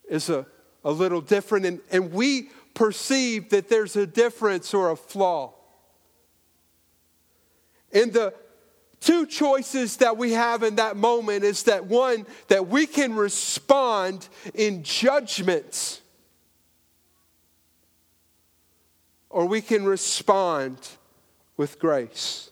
is 0.08 0.30
a, 0.30 0.46
a 0.84 0.92
little 0.92 1.20
different. 1.20 1.66
And, 1.66 1.80
and 1.90 2.12
we 2.12 2.50
perceive 2.74 3.50
that 3.50 3.68
there's 3.68 3.96
a 3.96 4.06
difference 4.06 4.72
or 4.72 4.90
a 4.90 4.96
flaw. 4.96 5.54
And 7.92 8.12
the 8.12 8.32
two 9.00 9.26
choices 9.26 9.98
that 9.98 10.16
we 10.16 10.32
have 10.32 10.62
in 10.62 10.76
that 10.76 10.96
moment 10.96 11.44
is 11.44 11.64
that 11.64 11.86
one, 11.86 12.26
that 12.48 12.68
we 12.68 12.86
can 12.86 13.14
respond 13.14 14.28
in 14.54 14.82
judgment 14.82 16.00
or 19.30 19.46
we 19.46 19.60
can 19.60 19.84
respond 19.84 20.76
with 21.56 21.78
grace. 21.78 22.50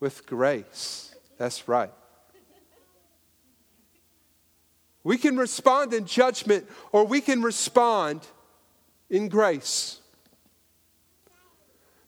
With 0.00 0.26
grace. 0.26 1.14
That's 1.38 1.68
right. 1.68 1.92
We 5.04 5.18
can 5.18 5.36
respond 5.36 5.92
in 5.92 6.06
judgment 6.06 6.68
or 6.92 7.04
we 7.04 7.20
can 7.20 7.42
respond 7.42 8.26
in 9.10 9.28
grace. 9.28 10.01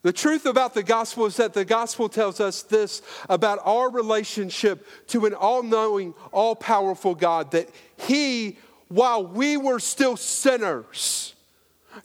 The 0.05 0.13
truth 0.13 0.47
about 0.47 0.75
the 0.75 0.85
gospel 0.85 1.27
is 1.27 1.37
that 1.39 1.55
the 1.55 1.65
gospel 1.65 2.09
tells 2.09 2.39
us 2.39 2.63
this 2.63 3.03
about 3.29 3.59
our 3.65 3.91
relationship 3.91 4.87
to 5.09 5.27
an 5.27 5.35
all 5.35 5.65
knowing, 5.65 6.15
all 6.31 6.55
powerful 6.55 7.17
God 7.17 7.51
that 7.51 7.69
He 7.97 8.59
while 8.89 9.27
we 9.27 9.57
were 9.57 9.81
still 9.81 10.17
sinners, 10.17 11.35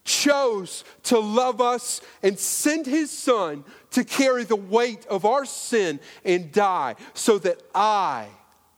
chose 0.04 0.84
to 1.04 1.20
love 1.20 1.62
us 1.62 2.02
and 2.24 2.38
send 2.38 2.86
his 2.86 3.12
son 3.12 3.64
to 3.92 4.04
carry 4.04 4.44
the 4.44 4.56
weight 4.56 5.06
of 5.08 5.26
our 5.26 5.46
sin 5.46 6.00
and 6.24 6.52
die 6.52 6.96
so 7.14 7.40
that 7.40 7.62
I 7.74 8.28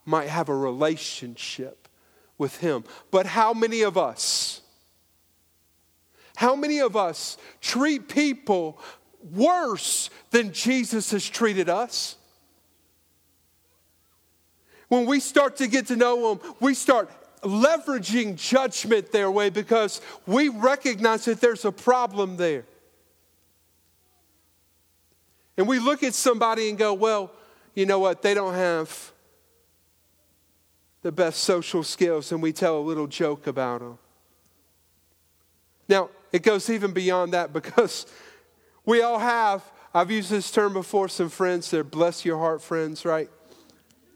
might 0.05 0.29
have 0.29 0.49
a 0.49 0.55
relationship 0.55 1.87
with 2.37 2.57
him. 2.57 2.83
But 3.11 3.25
how 3.25 3.53
many 3.53 3.81
of 3.81 3.97
us, 3.97 4.61
how 6.35 6.55
many 6.55 6.79
of 6.79 6.95
us 6.95 7.37
treat 7.59 8.07
people 8.07 8.79
worse 9.31 10.09
than 10.31 10.53
Jesus 10.53 11.11
has 11.11 11.27
treated 11.27 11.69
us? 11.69 12.15
When 14.87 15.05
we 15.05 15.19
start 15.19 15.57
to 15.57 15.67
get 15.67 15.87
to 15.87 15.95
know 15.95 16.33
him, 16.33 16.39
we 16.59 16.73
start 16.73 17.09
leveraging 17.43 18.35
judgment 18.35 19.11
their 19.11 19.31
way 19.31 19.49
because 19.49 20.01
we 20.27 20.49
recognize 20.49 21.25
that 21.25 21.41
there's 21.41 21.65
a 21.65 21.71
problem 21.71 22.37
there. 22.37 22.65
And 25.57 25.67
we 25.67 25.79
look 25.79 26.03
at 26.03 26.13
somebody 26.13 26.69
and 26.69 26.77
go, 26.77 26.93
well, 26.93 27.31
you 27.73 27.85
know 27.85 27.99
what, 27.99 28.21
they 28.21 28.33
don't 28.33 28.53
have 28.53 29.11
the 31.01 31.11
best 31.11 31.39
social 31.39 31.83
skills, 31.83 32.31
and 32.31 32.41
we 32.41 32.53
tell 32.53 32.77
a 32.77 32.81
little 32.81 33.07
joke 33.07 33.47
about 33.47 33.79
them. 33.79 33.97
Now, 35.87 36.09
it 36.31 36.43
goes 36.43 36.69
even 36.69 36.93
beyond 36.93 37.33
that 37.33 37.53
because 37.53 38.05
we 38.85 39.01
all 39.01 39.19
have, 39.19 39.63
I've 39.93 40.11
used 40.11 40.29
this 40.29 40.51
term 40.51 40.73
before, 40.73 41.07
some 41.07 41.29
friends, 41.29 41.69
they're 41.69 41.83
bless 41.83 42.25
your 42.25 42.37
heart 42.37 42.61
friends, 42.61 43.05
right? 43.05 43.29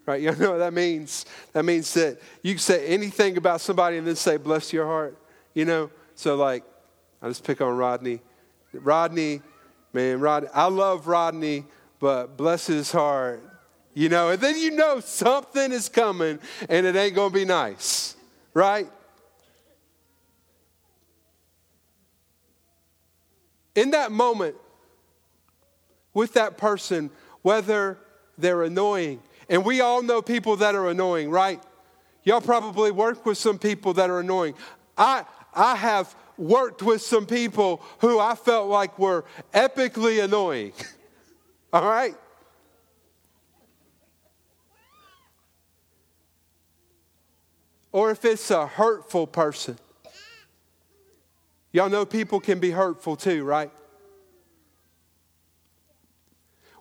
Right? 0.05 0.21
You 0.21 0.31
know 0.35 0.51
what 0.51 0.57
that 0.57 0.73
means? 0.73 1.25
That 1.53 1.65
means 1.65 1.93
that 1.93 2.19
you 2.41 2.53
can 2.53 2.59
say 2.59 2.85
anything 2.87 3.37
about 3.37 3.61
somebody 3.61 3.97
and 3.97 4.07
then 4.07 4.15
say, 4.15 4.37
bless 4.37 4.73
your 4.73 4.85
heart. 4.85 5.17
You 5.53 5.65
know? 5.65 5.89
So, 6.15 6.35
like, 6.35 6.63
I 7.21 7.27
just 7.27 7.43
pick 7.43 7.61
on 7.61 7.75
Rodney. 7.75 8.21
Rodney, 8.73 9.41
man, 9.93 10.19
Rodney, 10.19 10.49
I 10.53 10.65
love 10.65 11.07
Rodney, 11.07 11.65
but 11.99 12.37
bless 12.37 12.67
his 12.67 12.91
heart. 12.91 13.41
You 13.93 14.09
know, 14.09 14.29
and 14.29 14.41
then 14.41 14.57
you 14.57 14.71
know 14.71 14.99
something 14.99 15.71
is 15.71 15.87
coming 15.87 16.39
and 16.67 16.85
it 16.85 16.97
ain't 16.97 17.15
to 17.15 17.29
be 17.29 17.45
nice. 17.45 18.17
Right? 18.53 18.87
In 23.75 23.91
that 23.91 24.11
moment 24.11 24.55
with 26.13 26.33
that 26.33 26.57
person, 26.57 27.11
whether 27.41 27.99
they're 28.37 28.63
annoying. 28.63 29.21
And 29.49 29.63
we 29.63 29.81
all 29.81 30.01
know 30.01 30.21
people 30.21 30.55
that 30.57 30.73
are 30.73 30.89
annoying, 30.89 31.29
right? 31.29 31.61
Y'all 32.23 32.41
probably 32.41 32.89
work 32.89 33.25
with 33.25 33.37
some 33.37 33.59
people 33.59 33.93
that 33.93 34.09
are 34.09 34.19
annoying. 34.19 34.55
I, 34.97 35.25
I 35.53 35.75
have 35.75 36.15
worked 36.37 36.81
with 36.81 37.01
some 37.01 37.25
people 37.25 37.83
who 37.99 38.19
I 38.19 38.35
felt 38.35 38.67
like 38.69 38.97
were 38.97 39.25
epically 39.53 40.23
annoying. 40.23 40.73
all 41.73 41.87
right? 41.87 42.15
Or 47.91 48.11
if 48.11 48.25
it's 48.25 48.51
a 48.51 48.67
hurtful 48.67 49.27
person. 49.27 49.77
Y'all 51.75 51.89
know 51.89 52.05
people 52.05 52.39
can 52.39 52.59
be 52.59 52.71
hurtful 52.71 53.17
too, 53.17 53.43
right? 53.43 53.69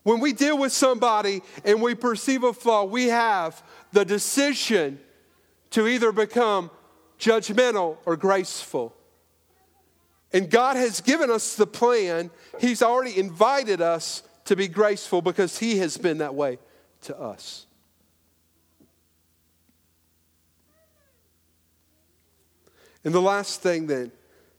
When 0.04 0.20
we 0.20 0.32
deal 0.32 0.56
with 0.56 0.70
somebody 0.70 1.42
and 1.64 1.82
we 1.82 1.96
perceive 1.96 2.44
a 2.44 2.52
flaw, 2.52 2.84
we 2.84 3.06
have 3.06 3.60
the 3.90 4.04
decision 4.04 5.00
to 5.70 5.88
either 5.88 6.12
become 6.12 6.70
judgmental 7.18 7.96
or 8.06 8.16
graceful. 8.16 8.94
And 10.32 10.48
God 10.48 10.76
has 10.76 11.00
given 11.00 11.28
us 11.28 11.56
the 11.56 11.66
plan. 11.66 12.30
He's 12.60 12.80
already 12.80 13.18
invited 13.18 13.80
us 13.80 14.22
to 14.44 14.54
be 14.54 14.68
graceful 14.68 15.22
because 15.22 15.58
He 15.58 15.78
has 15.78 15.96
been 15.96 16.18
that 16.18 16.36
way 16.36 16.60
to 17.00 17.18
us. 17.18 17.66
And 23.02 23.12
the 23.12 23.20
last 23.20 23.60
thing 23.60 23.88
that 23.88 24.12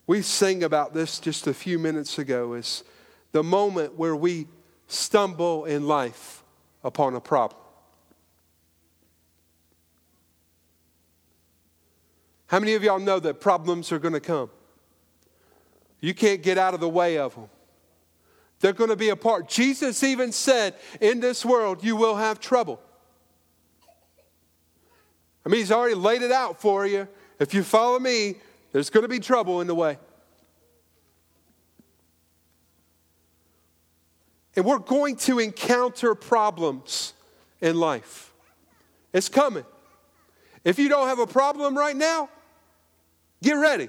we 0.07 0.21
sang 0.21 0.63
about 0.63 0.93
this 0.93 1.19
just 1.19 1.47
a 1.47 1.53
few 1.53 1.79
minutes 1.79 2.17
ago 2.19 2.53
is 2.53 2.83
the 3.31 3.43
moment 3.43 3.97
where 3.97 4.15
we 4.15 4.47
stumble 4.87 5.65
in 5.65 5.87
life 5.87 6.43
upon 6.83 7.15
a 7.15 7.19
problem. 7.19 7.59
How 12.47 12.59
many 12.59 12.75
of 12.75 12.83
y'all 12.83 12.99
know 12.99 13.19
that 13.19 13.41
problems 13.41 13.91
are 13.91 13.99
going 13.99 14.13
to 14.13 14.19
come? 14.19 14.51
You 15.99 16.13
can't 16.13 16.43
get 16.43 16.59
out 16.59 16.75
of 16.75 16.79
the 16.79 16.89
way 16.89 17.17
of 17.17 17.33
them. 17.33 17.49
They're 18.59 18.73
going 18.73 18.91
to 18.91 18.95
be 18.95 19.09
a 19.09 19.15
part. 19.15 19.49
Jesus 19.49 20.03
even 20.03 20.31
said, 20.31 20.75
In 21.01 21.19
this 21.19 21.43
world, 21.43 21.83
you 21.83 21.95
will 21.95 22.15
have 22.15 22.39
trouble. 22.39 22.79
I 25.45 25.49
mean, 25.49 25.59
He's 25.59 25.71
already 25.71 25.95
laid 25.95 26.21
it 26.21 26.31
out 26.31 26.61
for 26.61 26.85
you. 26.85 27.07
If 27.39 27.53
you 27.53 27.63
follow 27.63 27.99
me, 27.99 28.35
there's 28.75 28.89
going 28.89 29.03
to 29.03 29.07
be 29.07 29.21
trouble 29.21 29.61
in 29.61 29.67
the 29.67 29.73
way. 29.73 29.97
And 34.57 34.65
we're 34.65 34.79
going 34.79 35.15
to 35.15 35.39
encounter 35.39 36.13
problems 36.13 37.13
in 37.61 37.79
life. 37.79 38.33
It's 39.13 39.29
coming. 39.29 39.63
If 40.65 40.77
you 40.77 40.89
don't 40.89 41.07
have 41.07 41.19
a 41.19 41.25
problem 41.25 41.77
right 41.77 41.95
now, 41.95 42.27
get 43.41 43.53
ready 43.53 43.87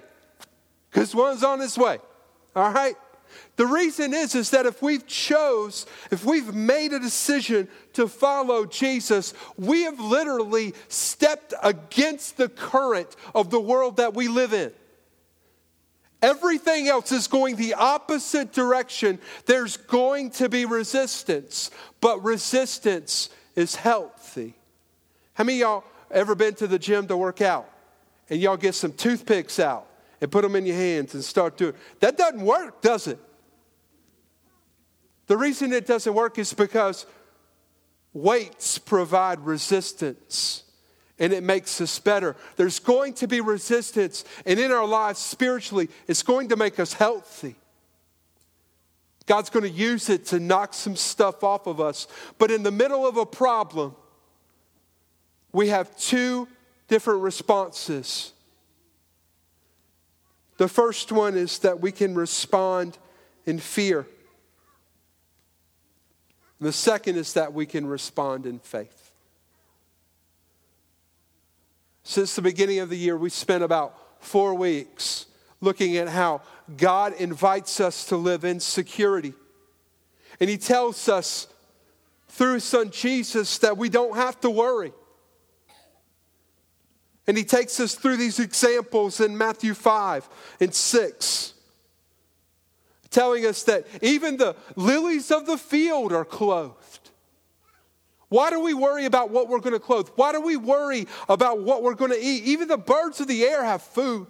because 0.89 1.17
one's 1.17 1.43
on 1.43 1.61
its 1.63 1.77
way. 1.77 1.99
All 2.55 2.71
right? 2.71 2.95
The 3.57 3.67
reason 3.67 4.13
is, 4.13 4.35
is 4.35 4.51
that 4.51 4.67
if 4.67 4.83
we've 4.83 5.07
chose, 5.07 5.87
if 6.11 6.25
we've 6.25 6.55
made 6.55 6.93
a 6.93 7.01
decision 7.01 7.69
to 7.95 8.09
follow 8.09 8.67
Jesus, 8.67 9.35
we 9.57 9.83
have 9.83 9.99
literally 9.99 10.75
stepped 10.89 11.55
against 11.63 12.37
the 12.37 12.49
current 12.49 13.17
of 13.35 13.51
the 13.51 13.61
world 13.61 13.97
that 13.97 14.15
we 14.15 14.29
live 14.29 14.53
in. 14.53 14.73
Everything 16.23 16.89
else 16.89 17.13
is 17.13 17.29
going 17.29 17.57
the 17.57 17.75
opposite 17.75 18.53
direction. 18.53 19.19
There's 19.45 19.77
going 19.77 20.31
to 20.33 20.49
be 20.49 20.65
resistance, 20.65 21.71
but 22.01 22.23
resistance 22.25 23.31
is 23.55 23.75
healthy. 23.75 24.55
How 25.35 25.45
many 25.45 25.59
y'all 25.59 25.85
ever 26.11 26.35
been 26.35 26.55
to 26.55 26.67
the 26.67 26.79
gym 26.79 27.07
to 27.09 27.17
work 27.17 27.41
out 27.43 27.71
and 28.31 28.41
y'all 28.41 28.57
get 28.57 28.75
some 28.75 28.93
toothpicks 28.93 29.61
out 29.61 29.87
and 30.21 30.33
put 30.33 30.43
them 30.43 30.57
in 30.57 30.65
your 30.65 30.77
hands 30.77 31.15
and 31.15 31.23
start 31.23 31.57
doing 31.57 31.75
that 32.01 32.17
doesn't 32.17 32.41
work, 32.41 32.81
does 32.81 33.07
it? 33.07 33.19
The 35.27 35.37
reason 35.37 35.73
it 35.73 35.87
doesn't 35.87 36.15
work 36.15 36.39
is 36.39 36.53
because 36.53 37.07
weights 38.13 38.79
provide 38.79 39.41
resistance 39.41 40.63
and 41.19 41.33
it 41.33 41.43
makes 41.43 41.81
us 41.81 41.99
better. 41.99 42.37
There's 42.57 42.79
going 42.79 43.15
to 43.15 43.27
be 43.27 43.41
resistance, 43.41 44.25
and 44.45 44.61
in 44.61 44.71
our 44.71 44.87
lives 44.87 45.19
spiritually, 45.19 45.89
it's 46.07 46.23
going 46.23 46.51
to 46.51 46.57
make 46.57 46.79
us 46.79 46.93
healthy. 46.93 47.57
God's 49.25 49.51
going 49.51 49.65
to 49.65 49.71
use 49.71 50.09
it 50.09 50.27
to 50.27 50.39
knock 50.39 50.73
some 50.73 50.95
stuff 50.95 51.43
off 51.43 51.67
of 51.67 51.81
us. 51.81 52.07
But 52.39 52.51
in 52.51 52.63
the 52.63 52.71
middle 52.71 53.07
of 53.07 53.17
a 53.17 53.27
problem, 53.27 53.97
we 55.53 55.69
have 55.69 55.97
two 55.97 56.49
different 56.87 57.23
responses. 57.23 58.33
The 60.59 60.69
first 60.69 61.11
one 61.13 61.37
is 61.37 61.59
that 61.61 61.81
we 61.81 61.93
can 61.93 62.15
respond 62.15 62.99
in 63.47 63.59
fear. 63.59 64.07
The 66.61 66.73
second 66.73 67.17
is 67.17 67.35
that 67.35 67.53
we 67.53 67.67
can 67.67 67.87
respond 67.87 68.47
in 68.47 68.59
faith. 68.59 69.11
Since 72.03 72.37
the 72.37 72.43
beginning 72.43 72.79
of 72.79 72.89
the 72.89 72.97
year, 72.97 73.17
we 73.17 73.31
spent 73.31 73.63
about 73.63 73.99
four 74.21 74.55
weeks 74.55 75.27
looking 75.61 75.97
at 75.97 76.09
how 76.09 76.43
God 76.77 77.15
invites 77.15 77.81
us 77.81 78.07
to 78.07 78.17
live 78.17 78.45
in 78.45 78.61
security. 78.61 79.35
And 80.41 80.49
He 80.49 80.57
tells 80.57 81.09
us 81.09 81.49
through 82.29 82.55
His 82.55 82.65
Son 82.65 82.91
Jesus 82.91 83.59
that 83.59 83.77
we 83.77 83.89
don't 83.89 84.17
have 84.17 84.41
to 84.41 84.51
worry. 84.51 84.93
And 87.27 87.37
He 87.37 87.45
takes 87.45 87.81
us 87.81 87.95
through 87.95 88.19
these 88.19 88.39
examples 88.39 89.21
in 89.21 89.37
Matthew 89.37 89.75
5 89.75 90.29
and 90.61 90.73
6, 90.73 91.55
telling 93.17 93.47
us 93.47 93.63
that 93.63 93.87
even 94.03 94.37
the 94.37 94.55
lilies 94.77 95.31
of 95.31 95.47
the 95.47 95.57
field 95.57 96.13
are 96.13 96.25
clothed. 96.25 97.09
Why 98.29 98.51
do 98.51 98.61
we 98.61 98.75
worry 98.75 99.07
about 99.07 99.31
what 99.31 99.49
we're 99.49 99.61
going 99.61 99.73
to 99.73 99.81
clothe? 99.81 100.11
Why 100.17 100.33
do 100.33 100.41
we 100.43 100.59
worry 100.59 101.07
about 101.27 101.61
what 101.61 101.83
we're 101.83 101.95
going 101.95 102.11
to 102.11 102.21
eat? 102.21 102.45
Even 102.45 102.69
the 102.69 102.77
birds 102.77 103.19
of 103.19 103.27
the 103.27 103.43
air 103.45 103.65
have 103.65 103.81
food. 103.81 104.27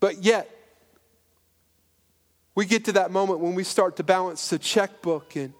But 0.00 0.24
yet, 0.24 0.48
we 2.54 2.64
get 2.64 2.86
to 2.86 2.92
that 2.92 3.10
moment 3.10 3.40
when 3.40 3.54
we 3.54 3.62
start 3.62 3.96
to 3.96 4.02
balance 4.02 4.48
the 4.48 4.58
checkbook 4.58 5.36
and 5.36 5.52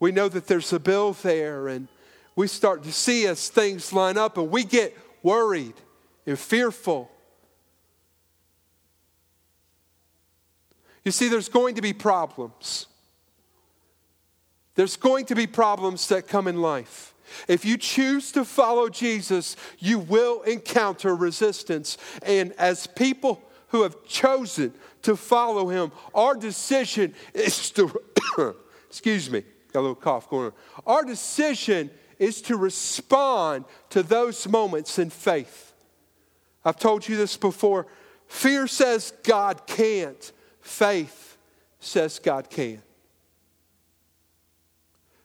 we 0.00 0.10
know 0.10 0.28
that 0.28 0.48
there's 0.48 0.72
a 0.72 0.80
bill 0.80 1.12
there 1.12 1.68
and 1.68 1.86
we 2.34 2.48
start 2.48 2.82
to 2.82 2.92
see 2.92 3.24
as 3.28 3.48
things 3.48 3.92
line 3.92 4.18
up 4.18 4.36
and 4.36 4.50
we 4.50 4.64
get 4.64 4.98
worried 5.22 5.74
and 6.26 6.36
fearful. 6.36 7.08
You 11.04 11.12
see, 11.12 11.28
there's 11.28 11.48
going 11.48 11.76
to 11.76 11.82
be 11.82 11.92
problems. 11.92 12.86
There's 14.74 14.96
going 14.96 15.26
to 15.26 15.34
be 15.34 15.46
problems 15.46 16.08
that 16.08 16.28
come 16.28 16.46
in 16.48 16.60
life. 16.60 17.14
If 17.48 17.64
you 17.64 17.76
choose 17.76 18.32
to 18.32 18.44
follow 18.44 18.88
Jesus, 18.88 19.56
you 19.78 19.98
will 19.98 20.42
encounter 20.42 21.14
resistance. 21.14 21.96
And 22.22 22.52
as 22.58 22.86
people 22.86 23.42
who 23.68 23.82
have 23.82 24.04
chosen 24.04 24.74
to 25.02 25.16
follow 25.16 25.68
him, 25.68 25.92
our 26.14 26.34
decision 26.34 27.14
is 27.34 27.70
to, 27.72 27.92
excuse 28.88 29.30
me, 29.30 29.44
got 29.72 29.80
a 29.80 29.82
little 29.82 29.94
cough 29.94 30.28
going 30.28 30.46
on. 30.46 30.52
Our 30.86 31.04
decision 31.04 31.90
is 32.18 32.42
to 32.42 32.56
respond 32.56 33.64
to 33.90 34.02
those 34.02 34.46
moments 34.48 34.98
in 34.98 35.10
faith. 35.10 35.72
I've 36.64 36.78
told 36.78 37.08
you 37.08 37.16
this 37.16 37.36
before. 37.36 37.86
Fear 38.28 38.66
says 38.66 39.12
God 39.22 39.66
can't, 39.66 40.32
faith 40.60 41.36
says 41.80 42.18
God 42.18 42.50
can. 42.50 42.82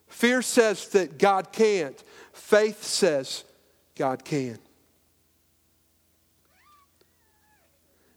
Fear 0.08 0.42
says 0.42 0.88
that 0.90 1.20
God 1.20 1.52
can't. 1.52 2.02
Faith 2.32 2.84
says 2.84 3.44
God 3.96 4.24
can. 4.24 4.58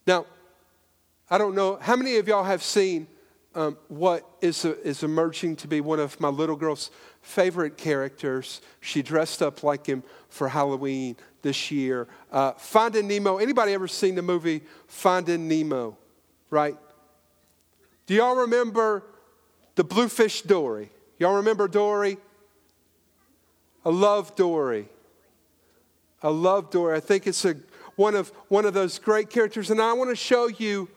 Now, 0.06 0.26
I 1.28 1.38
don't 1.38 1.54
know, 1.54 1.76
how 1.80 1.96
many 1.96 2.16
of 2.16 2.28
y'all 2.28 2.44
have 2.44 2.62
seen 2.62 3.06
um, 3.54 3.76
what 3.88 4.24
is, 4.40 4.64
a, 4.64 4.80
is 4.86 5.02
emerging 5.02 5.56
to 5.56 5.68
be 5.68 5.80
one 5.80 5.98
of 5.98 6.18
my 6.20 6.28
little 6.28 6.56
girl's 6.56 6.90
favorite 7.20 7.76
characters? 7.76 8.60
She 8.80 9.02
dressed 9.02 9.42
up 9.42 9.62
like 9.62 9.86
him 9.86 10.02
for 10.28 10.48
Halloween 10.48 11.16
this 11.42 11.70
year. 11.70 12.06
Uh, 12.30 12.52
Finding 12.52 13.08
Nemo. 13.08 13.38
Anybody 13.38 13.74
ever 13.74 13.88
seen 13.88 14.14
the 14.14 14.22
movie 14.22 14.62
Finding 14.86 15.48
Nemo? 15.48 15.98
Right? 16.48 16.78
Do 18.08 18.14
y'all 18.14 18.36
remember 18.36 19.04
the 19.74 19.84
Bluefish 19.84 20.40
Dory? 20.40 20.90
Y'all 21.18 21.36
remember 21.36 21.68
Dory? 21.68 22.16
I 23.84 23.90
love 23.90 24.34
Dory. 24.34 24.88
I 26.22 26.28
love 26.28 26.70
Dory. 26.70 26.96
I 26.96 27.00
think 27.00 27.26
it's 27.26 27.44
a, 27.44 27.54
one, 27.96 28.14
of, 28.14 28.30
one 28.48 28.64
of 28.64 28.72
those 28.72 28.98
great 28.98 29.28
characters. 29.28 29.70
And 29.70 29.78
I 29.78 29.92
want 29.92 30.08
to 30.08 30.16
show 30.16 30.48
you 30.48 30.88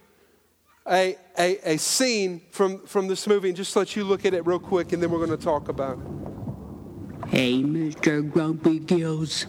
a, 0.87 1.17
a, 1.37 1.73
a 1.73 1.77
scene 1.77 2.43
from, 2.49 2.79
from 2.87 3.09
this 3.09 3.27
movie 3.27 3.49
and 3.49 3.57
just 3.57 3.75
let 3.75 3.93
you 3.93 4.05
look 4.05 4.25
at 4.25 4.33
it 4.33 4.45
real 4.45 4.57
quick 4.57 4.93
and 4.93 5.03
then 5.03 5.11
we're 5.11 5.23
going 5.25 5.37
to 5.37 5.45
talk 5.45 5.67
about 5.67 5.97
it. 5.97 7.27
Hey, 7.27 7.61
Mr. 7.61 8.31
Grumpy 8.31 8.79
Gills. 8.79 9.47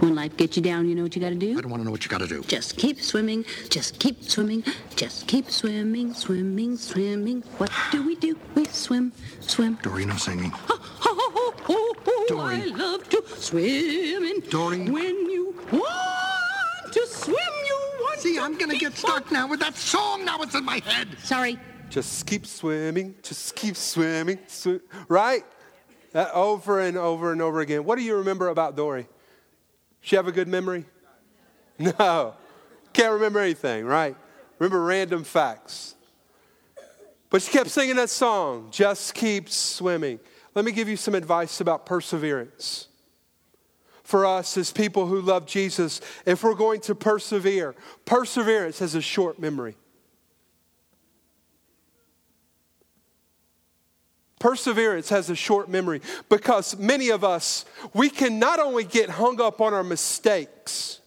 When 0.00 0.14
life 0.14 0.36
gets 0.36 0.56
you 0.56 0.62
down, 0.62 0.88
you 0.88 0.94
know 0.94 1.02
what 1.02 1.14
you 1.16 1.22
gotta 1.22 1.34
do? 1.34 1.56
I 1.56 1.60
don't 1.60 1.70
want 1.70 1.80
to 1.80 1.84
know 1.84 1.90
what 1.90 2.04
you 2.04 2.10
got 2.10 2.18
to 2.18 2.26
do. 2.26 2.42
Just 2.42 2.76
keep 2.76 3.00
swimming, 3.00 3.44
just 3.70 3.98
keep 3.98 4.22
swimming, 4.24 4.64
just 4.96 5.26
keep 5.26 5.50
swimming, 5.50 6.12
swimming, 6.14 6.76
swimming. 6.76 7.42
What 7.58 7.70
do 7.90 8.06
we 8.06 8.16
do? 8.16 8.36
We 8.54 8.66
swim, 8.66 9.12
swim. 9.40 9.78
Dory, 9.82 10.04
no 10.04 10.16
singing. 10.16 10.52
Oh, 10.68 10.80
oh, 11.04 11.54
oh, 11.68 11.94
oh, 12.06 12.24
Dory. 12.28 12.54
I 12.54 12.64
love 12.66 13.08
to 13.10 13.22
swim 13.36 13.64
in. 14.24 14.40
Dory. 14.50 14.88
When 14.90 15.30
you 15.30 15.54
want 15.72 16.92
to 16.92 17.06
swim, 17.06 17.36
you 17.36 17.78
want 18.00 18.20
See, 18.20 18.34
to 18.36 18.42
I'm 18.42 18.58
going 18.58 18.70
to 18.70 18.78
get 18.78 18.96
stuck 18.96 19.26
on- 19.28 19.32
now 19.32 19.48
with 19.48 19.60
that 19.60 19.76
song. 19.76 20.24
Now 20.24 20.40
it's 20.42 20.54
in 20.54 20.64
my 20.64 20.80
head. 20.84 21.08
Sorry. 21.22 21.58
Just 21.88 22.26
keep 22.26 22.46
swimming, 22.46 23.14
just 23.22 23.56
keep 23.56 23.76
swimming, 23.76 24.38
swi- 24.48 24.80
right? 25.08 25.44
That 26.12 26.30
over 26.32 26.80
and 26.80 26.96
over 26.96 27.32
and 27.32 27.40
over 27.42 27.60
again. 27.60 27.84
What 27.84 27.96
do 27.98 28.04
you 28.04 28.16
remember 28.16 28.48
about 28.48 28.76
Dory? 28.76 29.06
She 30.00 30.16
have 30.16 30.26
a 30.26 30.32
good 30.32 30.48
memory? 30.48 30.84
No. 31.78 32.34
Can't 32.92 33.12
remember 33.14 33.38
anything, 33.38 33.84
right? 33.84 34.16
Remember 34.58 34.82
random 34.82 35.24
facts. 35.24 35.94
But 37.30 37.42
she 37.42 37.52
kept 37.52 37.70
singing 37.70 37.96
that 37.96 38.10
song, 38.10 38.68
Just 38.70 39.14
Keep 39.14 39.48
Swimming. 39.48 40.18
Let 40.54 40.64
me 40.64 40.72
give 40.72 40.88
you 40.88 40.96
some 40.96 41.14
advice 41.14 41.60
about 41.60 41.86
perseverance. 41.86 42.88
For 44.02 44.26
us 44.26 44.56
as 44.56 44.72
people 44.72 45.06
who 45.06 45.20
love 45.20 45.46
Jesus, 45.46 46.00
if 46.26 46.42
we're 46.42 46.54
going 46.54 46.80
to 46.82 46.94
persevere, 46.96 47.76
perseverance 48.04 48.80
has 48.80 48.96
a 48.96 49.00
short 49.00 49.38
memory. 49.38 49.76
Perseverance 54.40 55.10
has 55.10 55.28
a 55.28 55.36
short 55.36 55.68
memory 55.68 56.00
because 56.30 56.76
many 56.78 57.10
of 57.10 57.22
us, 57.22 57.66
we 57.92 58.08
can 58.08 58.38
not 58.38 58.58
only 58.58 58.84
get 58.84 59.10
hung 59.10 59.38
up 59.38 59.60
on 59.60 59.74
our 59.74 59.84
mistakes, 59.84 61.00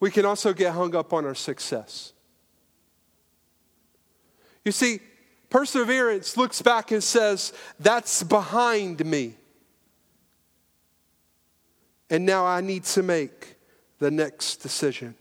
we 0.00 0.10
can 0.10 0.24
also 0.24 0.54
get 0.54 0.72
hung 0.72 0.96
up 0.96 1.12
on 1.12 1.26
our 1.26 1.34
success. 1.34 2.14
You 4.64 4.72
see, 4.72 5.00
perseverance 5.50 6.38
looks 6.38 6.62
back 6.62 6.90
and 6.90 7.04
says, 7.04 7.52
That's 7.78 8.22
behind 8.22 9.04
me. 9.04 9.34
And 12.08 12.24
now 12.24 12.46
I 12.46 12.62
need 12.62 12.84
to 12.84 13.02
make 13.02 13.56
the 13.98 14.10
next 14.10 14.56
decision. 14.56 15.14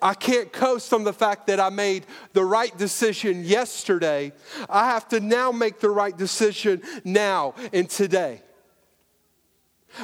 I 0.00 0.14
can't 0.14 0.52
coast 0.52 0.92
on 0.92 1.04
the 1.04 1.12
fact 1.12 1.46
that 1.46 1.60
I 1.60 1.70
made 1.70 2.06
the 2.32 2.44
right 2.44 2.76
decision 2.76 3.44
yesterday. 3.44 4.32
I 4.68 4.90
have 4.90 5.08
to 5.08 5.20
now 5.20 5.52
make 5.52 5.80
the 5.80 5.90
right 5.90 6.16
decision 6.16 6.82
now 7.04 7.54
and 7.72 7.88
today. 7.88 8.42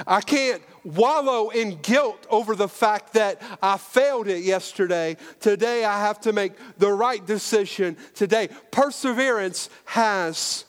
I 0.06 0.20
can't 0.20 0.62
wallow 0.84 1.50
in 1.50 1.80
guilt 1.82 2.26
over 2.30 2.54
the 2.54 2.68
fact 2.68 3.14
that 3.14 3.42
I 3.62 3.76
failed 3.76 4.28
it 4.28 4.44
yesterday. 4.44 5.16
Today, 5.40 5.84
I 5.84 6.00
have 6.00 6.20
to 6.22 6.32
make 6.32 6.52
the 6.78 6.92
right 6.92 7.24
decision 7.24 7.96
today. 8.14 8.48
Perseverance 8.70 9.68
has 9.86 10.64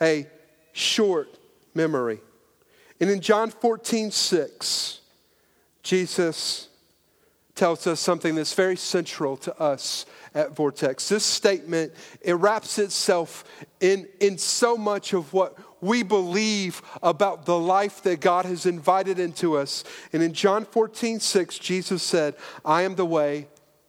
a 0.00 0.26
short 0.72 1.38
memory. 1.74 2.20
And 3.00 3.10
in 3.10 3.20
John 3.20 3.50
14, 3.50 4.10
6, 4.10 5.00
Jesus 5.82 6.68
tells 7.54 7.86
us 7.86 8.00
something 8.00 8.34
that's 8.34 8.54
very 8.54 8.76
central 8.76 9.36
to 9.36 9.58
us 9.60 10.06
at 10.34 10.56
Vortex. 10.56 11.08
This 11.08 11.24
statement, 11.24 11.92
it 12.22 12.34
wraps 12.34 12.78
itself 12.78 13.44
in, 13.80 14.08
in 14.20 14.38
so 14.38 14.76
much 14.76 15.12
of 15.12 15.32
what 15.32 15.58
we 15.82 16.02
believe 16.02 16.80
about 17.02 17.44
the 17.44 17.58
life 17.58 18.02
that 18.04 18.20
God 18.20 18.46
has 18.46 18.64
invited 18.64 19.18
into 19.18 19.58
us. 19.58 19.84
And 20.12 20.22
in 20.22 20.32
John 20.32 20.64
14, 20.64 21.20
6, 21.20 21.58
Jesus 21.58 22.02
said, 22.02 22.34
I 22.64 22.82
am 22.82 22.94
the 22.94 23.04
way, 23.04 23.48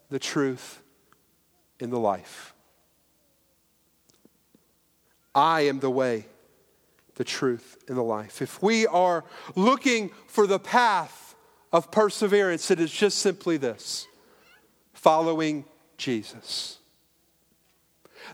the 0.10 0.20
truth, 0.20 0.82
and 1.80 1.92
the 1.92 2.00
life. 2.00 2.54
I 5.34 5.62
am 5.62 5.80
the 5.80 5.90
way, 5.90 6.26
the 7.16 7.24
truth, 7.24 7.78
and 7.88 7.96
the 7.96 8.04
life. 8.04 8.42
If 8.42 8.62
we 8.62 8.86
are 8.88 9.24
looking 9.56 10.12
for 10.28 10.46
the 10.46 10.60
path 10.60 11.23
of 11.74 11.92
perseverance, 11.92 12.72
it 12.72 12.80
is 12.80 12.92
just 12.92 13.18
simply 13.18 13.58
this 13.58 14.08
following 14.94 15.66
Jesus. 15.98 16.78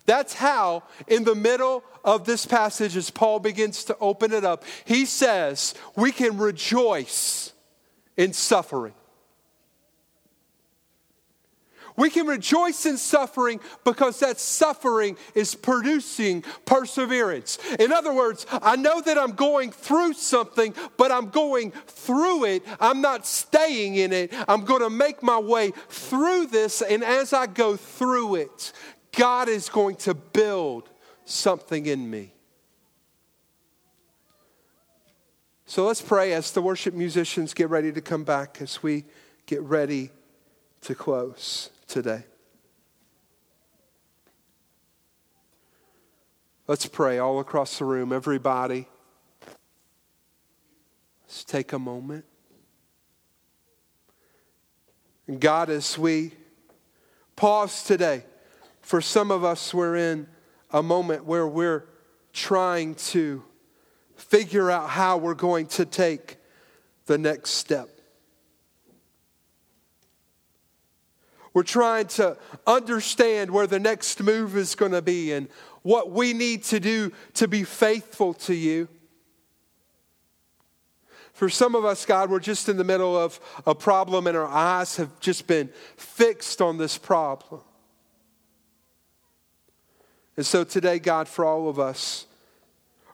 That's 0.05 0.35
how, 0.35 0.83
in 1.07 1.23
the 1.23 1.33
middle 1.33 1.83
of 2.03 2.25
this 2.25 2.45
passage, 2.45 2.95
as 2.95 3.09
Paul 3.09 3.39
begins 3.39 3.85
to 3.85 3.97
open 3.99 4.33
it 4.33 4.43
up, 4.43 4.63
he 4.85 5.05
says 5.05 5.73
we 5.95 6.11
can 6.11 6.37
rejoice 6.37 7.53
in 8.15 8.33
suffering. 8.33 8.93
We 11.99 12.09
can 12.09 12.27
rejoice 12.27 12.85
in 12.85 12.97
suffering 12.97 13.59
because 13.83 14.21
that 14.21 14.39
suffering 14.39 15.17
is 15.35 15.53
producing 15.53 16.45
perseverance. 16.65 17.59
In 17.77 17.91
other 17.91 18.13
words, 18.13 18.45
I 18.49 18.77
know 18.77 19.01
that 19.01 19.17
I'm 19.17 19.33
going 19.33 19.71
through 19.71 20.13
something, 20.13 20.73
but 20.95 21.11
I'm 21.11 21.27
going 21.29 21.71
through 21.71 22.45
it. 22.45 22.63
I'm 22.79 23.01
not 23.01 23.27
staying 23.27 23.95
in 23.95 24.13
it. 24.13 24.33
I'm 24.47 24.63
going 24.63 24.79
to 24.81 24.89
make 24.89 25.21
my 25.21 25.37
way 25.37 25.73
through 25.89 26.45
this. 26.45 26.81
And 26.81 27.03
as 27.03 27.33
I 27.33 27.47
go 27.47 27.75
through 27.75 28.35
it, 28.35 28.71
God 29.11 29.49
is 29.49 29.67
going 29.67 29.97
to 29.97 30.13
build 30.13 30.89
something 31.25 31.85
in 31.85 32.09
me. 32.09 32.31
So 35.65 35.85
let's 35.85 36.01
pray 36.01 36.31
as 36.31 36.53
the 36.53 36.61
worship 36.61 36.93
musicians 36.93 37.53
get 37.53 37.69
ready 37.69 37.91
to 37.91 37.99
come 37.99 38.23
back 38.23 38.59
as 38.61 38.81
we 38.81 39.03
get 39.45 39.61
ready 39.63 40.11
to 40.83 40.95
close 40.95 41.71
today. 41.89 42.23
Let's 46.67 46.85
pray 46.85 47.17
all 47.17 47.39
across 47.39 47.79
the 47.79 47.85
room, 47.85 48.13
everybody. 48.13 48.87
Let's 51.23 51.43
take 51.43 51.73
a 51.73 51.79
moment. 51.79 52.25
And 55.27 55.39
God, 55.41 55.71
as 55.71 55.97
we 55.97 56.31
pause 57.35 57.83
today, 57.83 58.23
for 58.81 59.01
some 59.01 59.31
of 59.31 59.43
us, 59.43 59.73
we're 59.73 59.95
in 59.95 60.27
a 60.71 60.83
moment 60.83 61.25
where 61.25 61.47
we're 61.47 61.85
trying 62.33 62.93
to 62.95 63.43
figure 64.15 64.69
out 64.69 64.89
how 64.89 65.17
we're 65.17 65.33
going 65.33 65.65
to 65.65 65.85
take 65.85 66.37
the 67.07 67.17
next 67.17 67.51
step. 67.51 67.98
We're 71.59 71.63
trying 71.63 72.07
to 72.07 72.37
understand 72.65 73.51
where 73.51 73.67
the 73.67 73.81
next 73.81 74.23
move 74.23 74.55
is 74.55 74.75
going 74.75 74.93
to 74.93 75.01
be 75.01 75.33
and 75.33 75.49
what 75.81 76.09
we 76.09 76.31
need 76.31 76.63
to 76.63 76.79
do 76.79 77.11
to 77.33 77.49
be 77.49 77.65
faithful 77.65 78.33
to 78.35 78.53
you. 78.53 78.87
For 81.33 81.49
some 81.49 81.75
of 81.75 81.83
us, 81.83 82.05
God, 82.05 82.29
we're 82.29 82.39
just 82.39 82.69
in 82.69 82.77
the 82.77 82.85
middle 82.85 83.17
of 83.17 83.41
a 83.67 83.75
problem 83.75 84.25
and 84.25 84.37
our 84.37 84.47
eyes 84.47 84.95
have 84.95 85.19
just 85.19 85.47
been 85.47 85.67
fixed 85.97 86.61
on 86.61 86.77
this 86.77 86.97
problem. 86.97 87.59
And 90.37 90.45
so 90.45 90.63
today, 90.63 90.97
God, 90.97 91.27
for 91.27 91.43
all 91.43 91.67
of 91.67 91.77
us, 91.77 92.25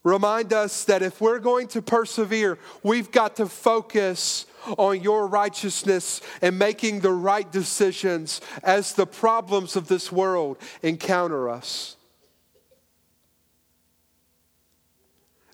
remind 0.05 0.53
us 0.53 0.85
that 0.85 1.01
if 1.01 1.19
we're 1.19 1.39
going 1.39 1.67
to 1.67 1.81
persevere, 1.81 2.57
we've 2.83 3.11
got 3.11 3.35
to 3.37 3.47
focus 3.47 4.45
on 4.77 5.01
your 5.01 5.27
righteousness 5.27 6.21
and 6.41 6.57
making 6.57 7.01
the 7.01 7.11
right 7.11 7.51
decisions 7.51 8.39
as 8.63 8.93
the 8.93 9.07
problems 9.07 9.75
of 9.75 9.87
this 9.87 10.11
world 10.11 10.57
encounter 10.81 11.49
us. 11.49 11.97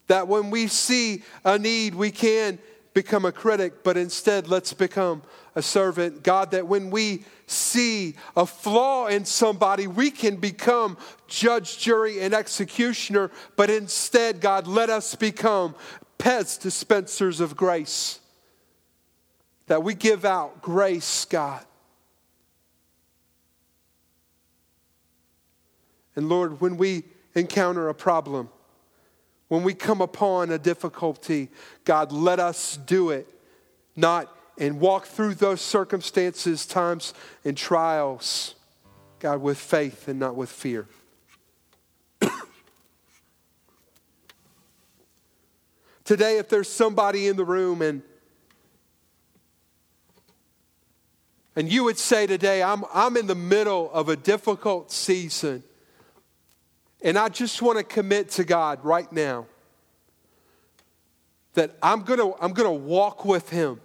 That 0.07 0.27
when 0.27 0.51
we 0.51 0.67
see 0.67 1.23
a 1.45 1.57
need, 1.57 1.95
we 1.95 2.11
can 2.11 2.59
become 2.93 3.25
a 3.25 3.31
critic, 3.31 3.83
but 3.83 3.97
instead 3.97 4.47
let's 4.47 4.73
become 4.73 5.23
a 5.55 5.61
servant. 5.61 6.23
God, 6.23 6.51
that 6.51 6.67
when 6.67 6.89
we 6.89 7.25
see 7.45 8.15
a 8.35 8.45
flaw 8.45 9.07
in 9.07 9.25
somebody, 9.25 9.87
we 9.87 10.11
can 10.11 10.37
become 10.37 10.97
judge, 11.27 11.77
jury, 11.77 12.21
and 12.21 12.33
executioner, 12.33 13.31
but 13.55 13.69
instead, 13.69 14.41
God, 14.41 14.67
let 14.67 14.89
us 14.89 15.15
become 15.15 15.75
pets 16.17 16.57
dispensers 16.57 17.39
of 17.39 17.55
grace. 17.55 18.19
That 19.67 19.83
we 19.83 19.93
give 19.93 20.25
out 20.25 20.61
grace, 20.61 21.25
God. 21.25 21.65
And 26.15 26.27
Lord, 26.27 26.59
when 26.59 26.77
we 26.77 27.03
encounter 27.35 27.87
a 27.87 27.93
problem, 27.93 28.49
when 29.51 29.63
we 29.63 29.73
come 29.73 29.99
upon 29.99 30.49
a 30.49 30.57
difficulty, 30.57 31.49
God, 31.83 32.13
let 32.13 32.39
us 32.39 32.77
do 32.77 33.09
it, 33.09 33.27
not 33.97 34.33
and 34.57 34.79
walk 34.79 35.07
through 35.07 35.33
those 35.33 35.59
circumstances, 35.59 36.65
times, 36.65 37.13
and 37.43 37.57
trials, 37.57 38.55
God, 39.19 39.41
with 39.41 39.57
faith 39.57 40.07
and 40.07 40.21
not 40.21 40.37
with 40.37 40.49
fear. 40.49 40.87
Today, 46.05 46.37
if 46.37 46.47
there's 46.47 46.69
somebody 46.69 47.27
in 47.27 47.35
the 47.35 47.43
room 47.43 47.81
and 47.81 48.03
and 51.57 51.69
you 51.69 51.83
would 51.83 51.97
say 51.97 52.25
today, 52.25 52.63
I'm, 52.63 52.85
I'm 52.93 53.17
in 53.17 53.27
the 53.27 53.35
middle 53.35 53.91
of 53.91 54.07
a 54.07 54.15
difficult 54.15 54.93
season, 54.93 55.61
and 57.03 57.17
I 57.17 57.29
just 57.29 57.61
want 57.61 57.77
to 57.77 57.83
commit 57.83 58.31
to 58.31 58.43
God 58.43 58.83
right 58.83 59.11
now 59.11 59.47
that 61.53 61.75
I'm 61.81 62.03
going 62.03 62.19
to 62.19 62.35
I'm 62.41 62.53
going 62.53 62.69
to 62.69 62.85
walk 62.85 63.25
with 63.25 63.49
Him. 63.49 63.81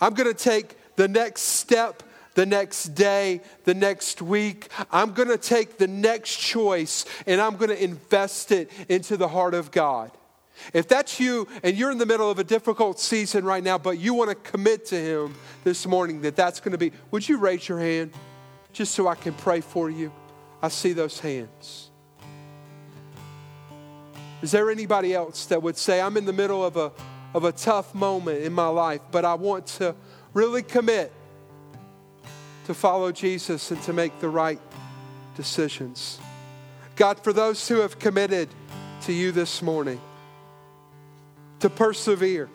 I'm 0.00 0.14
going 0.14 0.32
to 0.32 0.38
take 0.38 0.76
the 0.96 1.08
next 1.08 1.42
step 1.42 2.02
the 2.36 2.46
next 2.46 2.88
day, 2.88 3.40
the 3.64 3.74
next 3.74 4.22
week. 4.22 4.68
I'm 4.92 5.12
going 5.12 5.28
to 5.28 5.38
take 5.38 5.78
the 5.78 5.88
next 5.88 6.36
choice 6.36 7.04
and 7.26 7.40
I'm 7.40 7.56
going 7.56 7.70
to 7.70 7.82
invest 7.82 8.52
it 8.52 8.70
into 8.88 9.16
the 9.16 9.26
heart 9.26 9.54
of 9.54 9.72
God. 9.72 10.12
If 10.72 10.86
that's 10.86 11.18
you 11.18 11.48
and 11.62 11.76
you're 11.76 11.90
in 11.90 11.98
the 11.98 12.06
middle 12.06 12.30
of 12.30 12.38
a 12.38 12.44
difficult 12.44 13.00
season 13.00 13.44
right 13.44 13.62
now, 13.62 13.78
but 13.78 13.98
you 13.98 14.14
want 14.14 14.30
to 14.30 14.36
commit 14.36 14.86
to 14.86 14.96
Him 14.96 15.34
this 15.64 15.86
morning, 15.86 16.20
that 16.22 16.36
that's 16.36 16.60
going 16.60 16.72
to 16.72 16.78
be, 16.78 16.92
would 17.10 17.28
you 17.28 17.38
raise 17.38 17.68
your 17.68 17.78
hand 17.78 18.12
just 18.72 18.94
so 18.94 19.08
I 19.08 19.14
can 19.14 19.32
pray 19.34 19.60
for 19.60 19.90
you? 19.90 20.12
I 20.66 20.68
see 20.68 20.94
those 20.94 21.20
hands. 21.20 21.90
Is 24.42 24.50
there 24.50 24.68
anybody 24.68 25.14
else 25.14 25.46
that 25.46 25.62
would 25.62 25.76
say, 25.76 26.00
I'm 26.00 26.16
in 26.16 26.24
the 26.24 26.32
middle 26.32 26.64
of 26.64 26.76
a, 26.76 26.90
of 27.34 27.44
a 27.44 27.52
tough 27.52 27.94
moment 27.94 28.42
in 28.42 28.52
my 28.52 28.66
life, 28.66 29.00
but 29.12 29.24
I 29.24 29.34
want 29.34 29.68
to 29.78 29.94
really 30.34 30.64
commit 30.64 31.12
to 32.64 32.74
follow 32.74 33.12
Jesus 33.12 33.70
and 33.70 33.80
to 33.84 33.92
make 33.92 34.18
the 34.18 34.28
right 34.28 34.58
decisions? 35.36 36.18
God, 36.96 37.20
for 37.22 37.32
those 37.32 37.68
who 37.68 37.76
have 37.76 38.00
committed 38.00 38.48
to 39.02 39.12
you 39.12 39.30
this 39.30 39.62
morning, 39.62 40.00
to 41.60 41.70
persevere. 41.70 42.48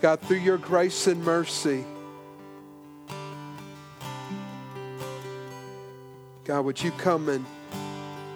God, 0.00 0.20
through 0.22 0.38
your 0.38 0.58
grace 0.58 1.06
and 1.06 1.24
mercy, 1.24 1.84
God, 6.50 6.64
would 6.64 6.82
you 6.82 6.90
come 6.90 7.28
and 7.28 7.46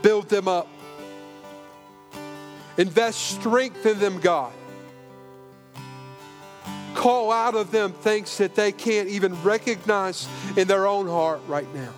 build 0.00 0.28
them 0.28 0.46
up? 0.46 0.68
Invest 2.78 3.40
strength 3.40 3.84
in 3.86 3.98
them, 3.98 4.20
God. 4.20 4.52
Call 6.94 7.32
out 7.32 7.56
of 7.56 7.72
them 7.72 7.90
things 7.90 8.38
that 8.38 8.54
they 8.54 8.70
can't 8.70 9.08
even 9.08 9.42
recognize 9.42 10.28
in 10.56 10.68
their 10.68 10.86
own 10.86 11.08
heart 11.08 11.40
right 11.48 11.66
now. 11.74 11.92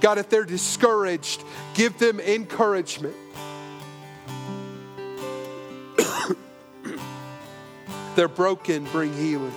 God, 0.00 0.16
if 0.16 0.30
they're 0.30 0.46
discouraged, 0.46 1.44
give 1.74 1.98
them 1.98 2.18
encouragement. 2.18 3.14
they're 8.16 8.26
broken, 8.26 8.84
bring 8.84 9.12
healing. 9.12 9.52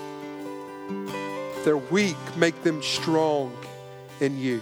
If 1.56 1.64
they're 1.64 1.78
weak, 1.78 2.18
make 2.36 2.64
them 2.64 2.84
strong 2.84 3.56
in 4.20 4.38
you. 4.38 4.62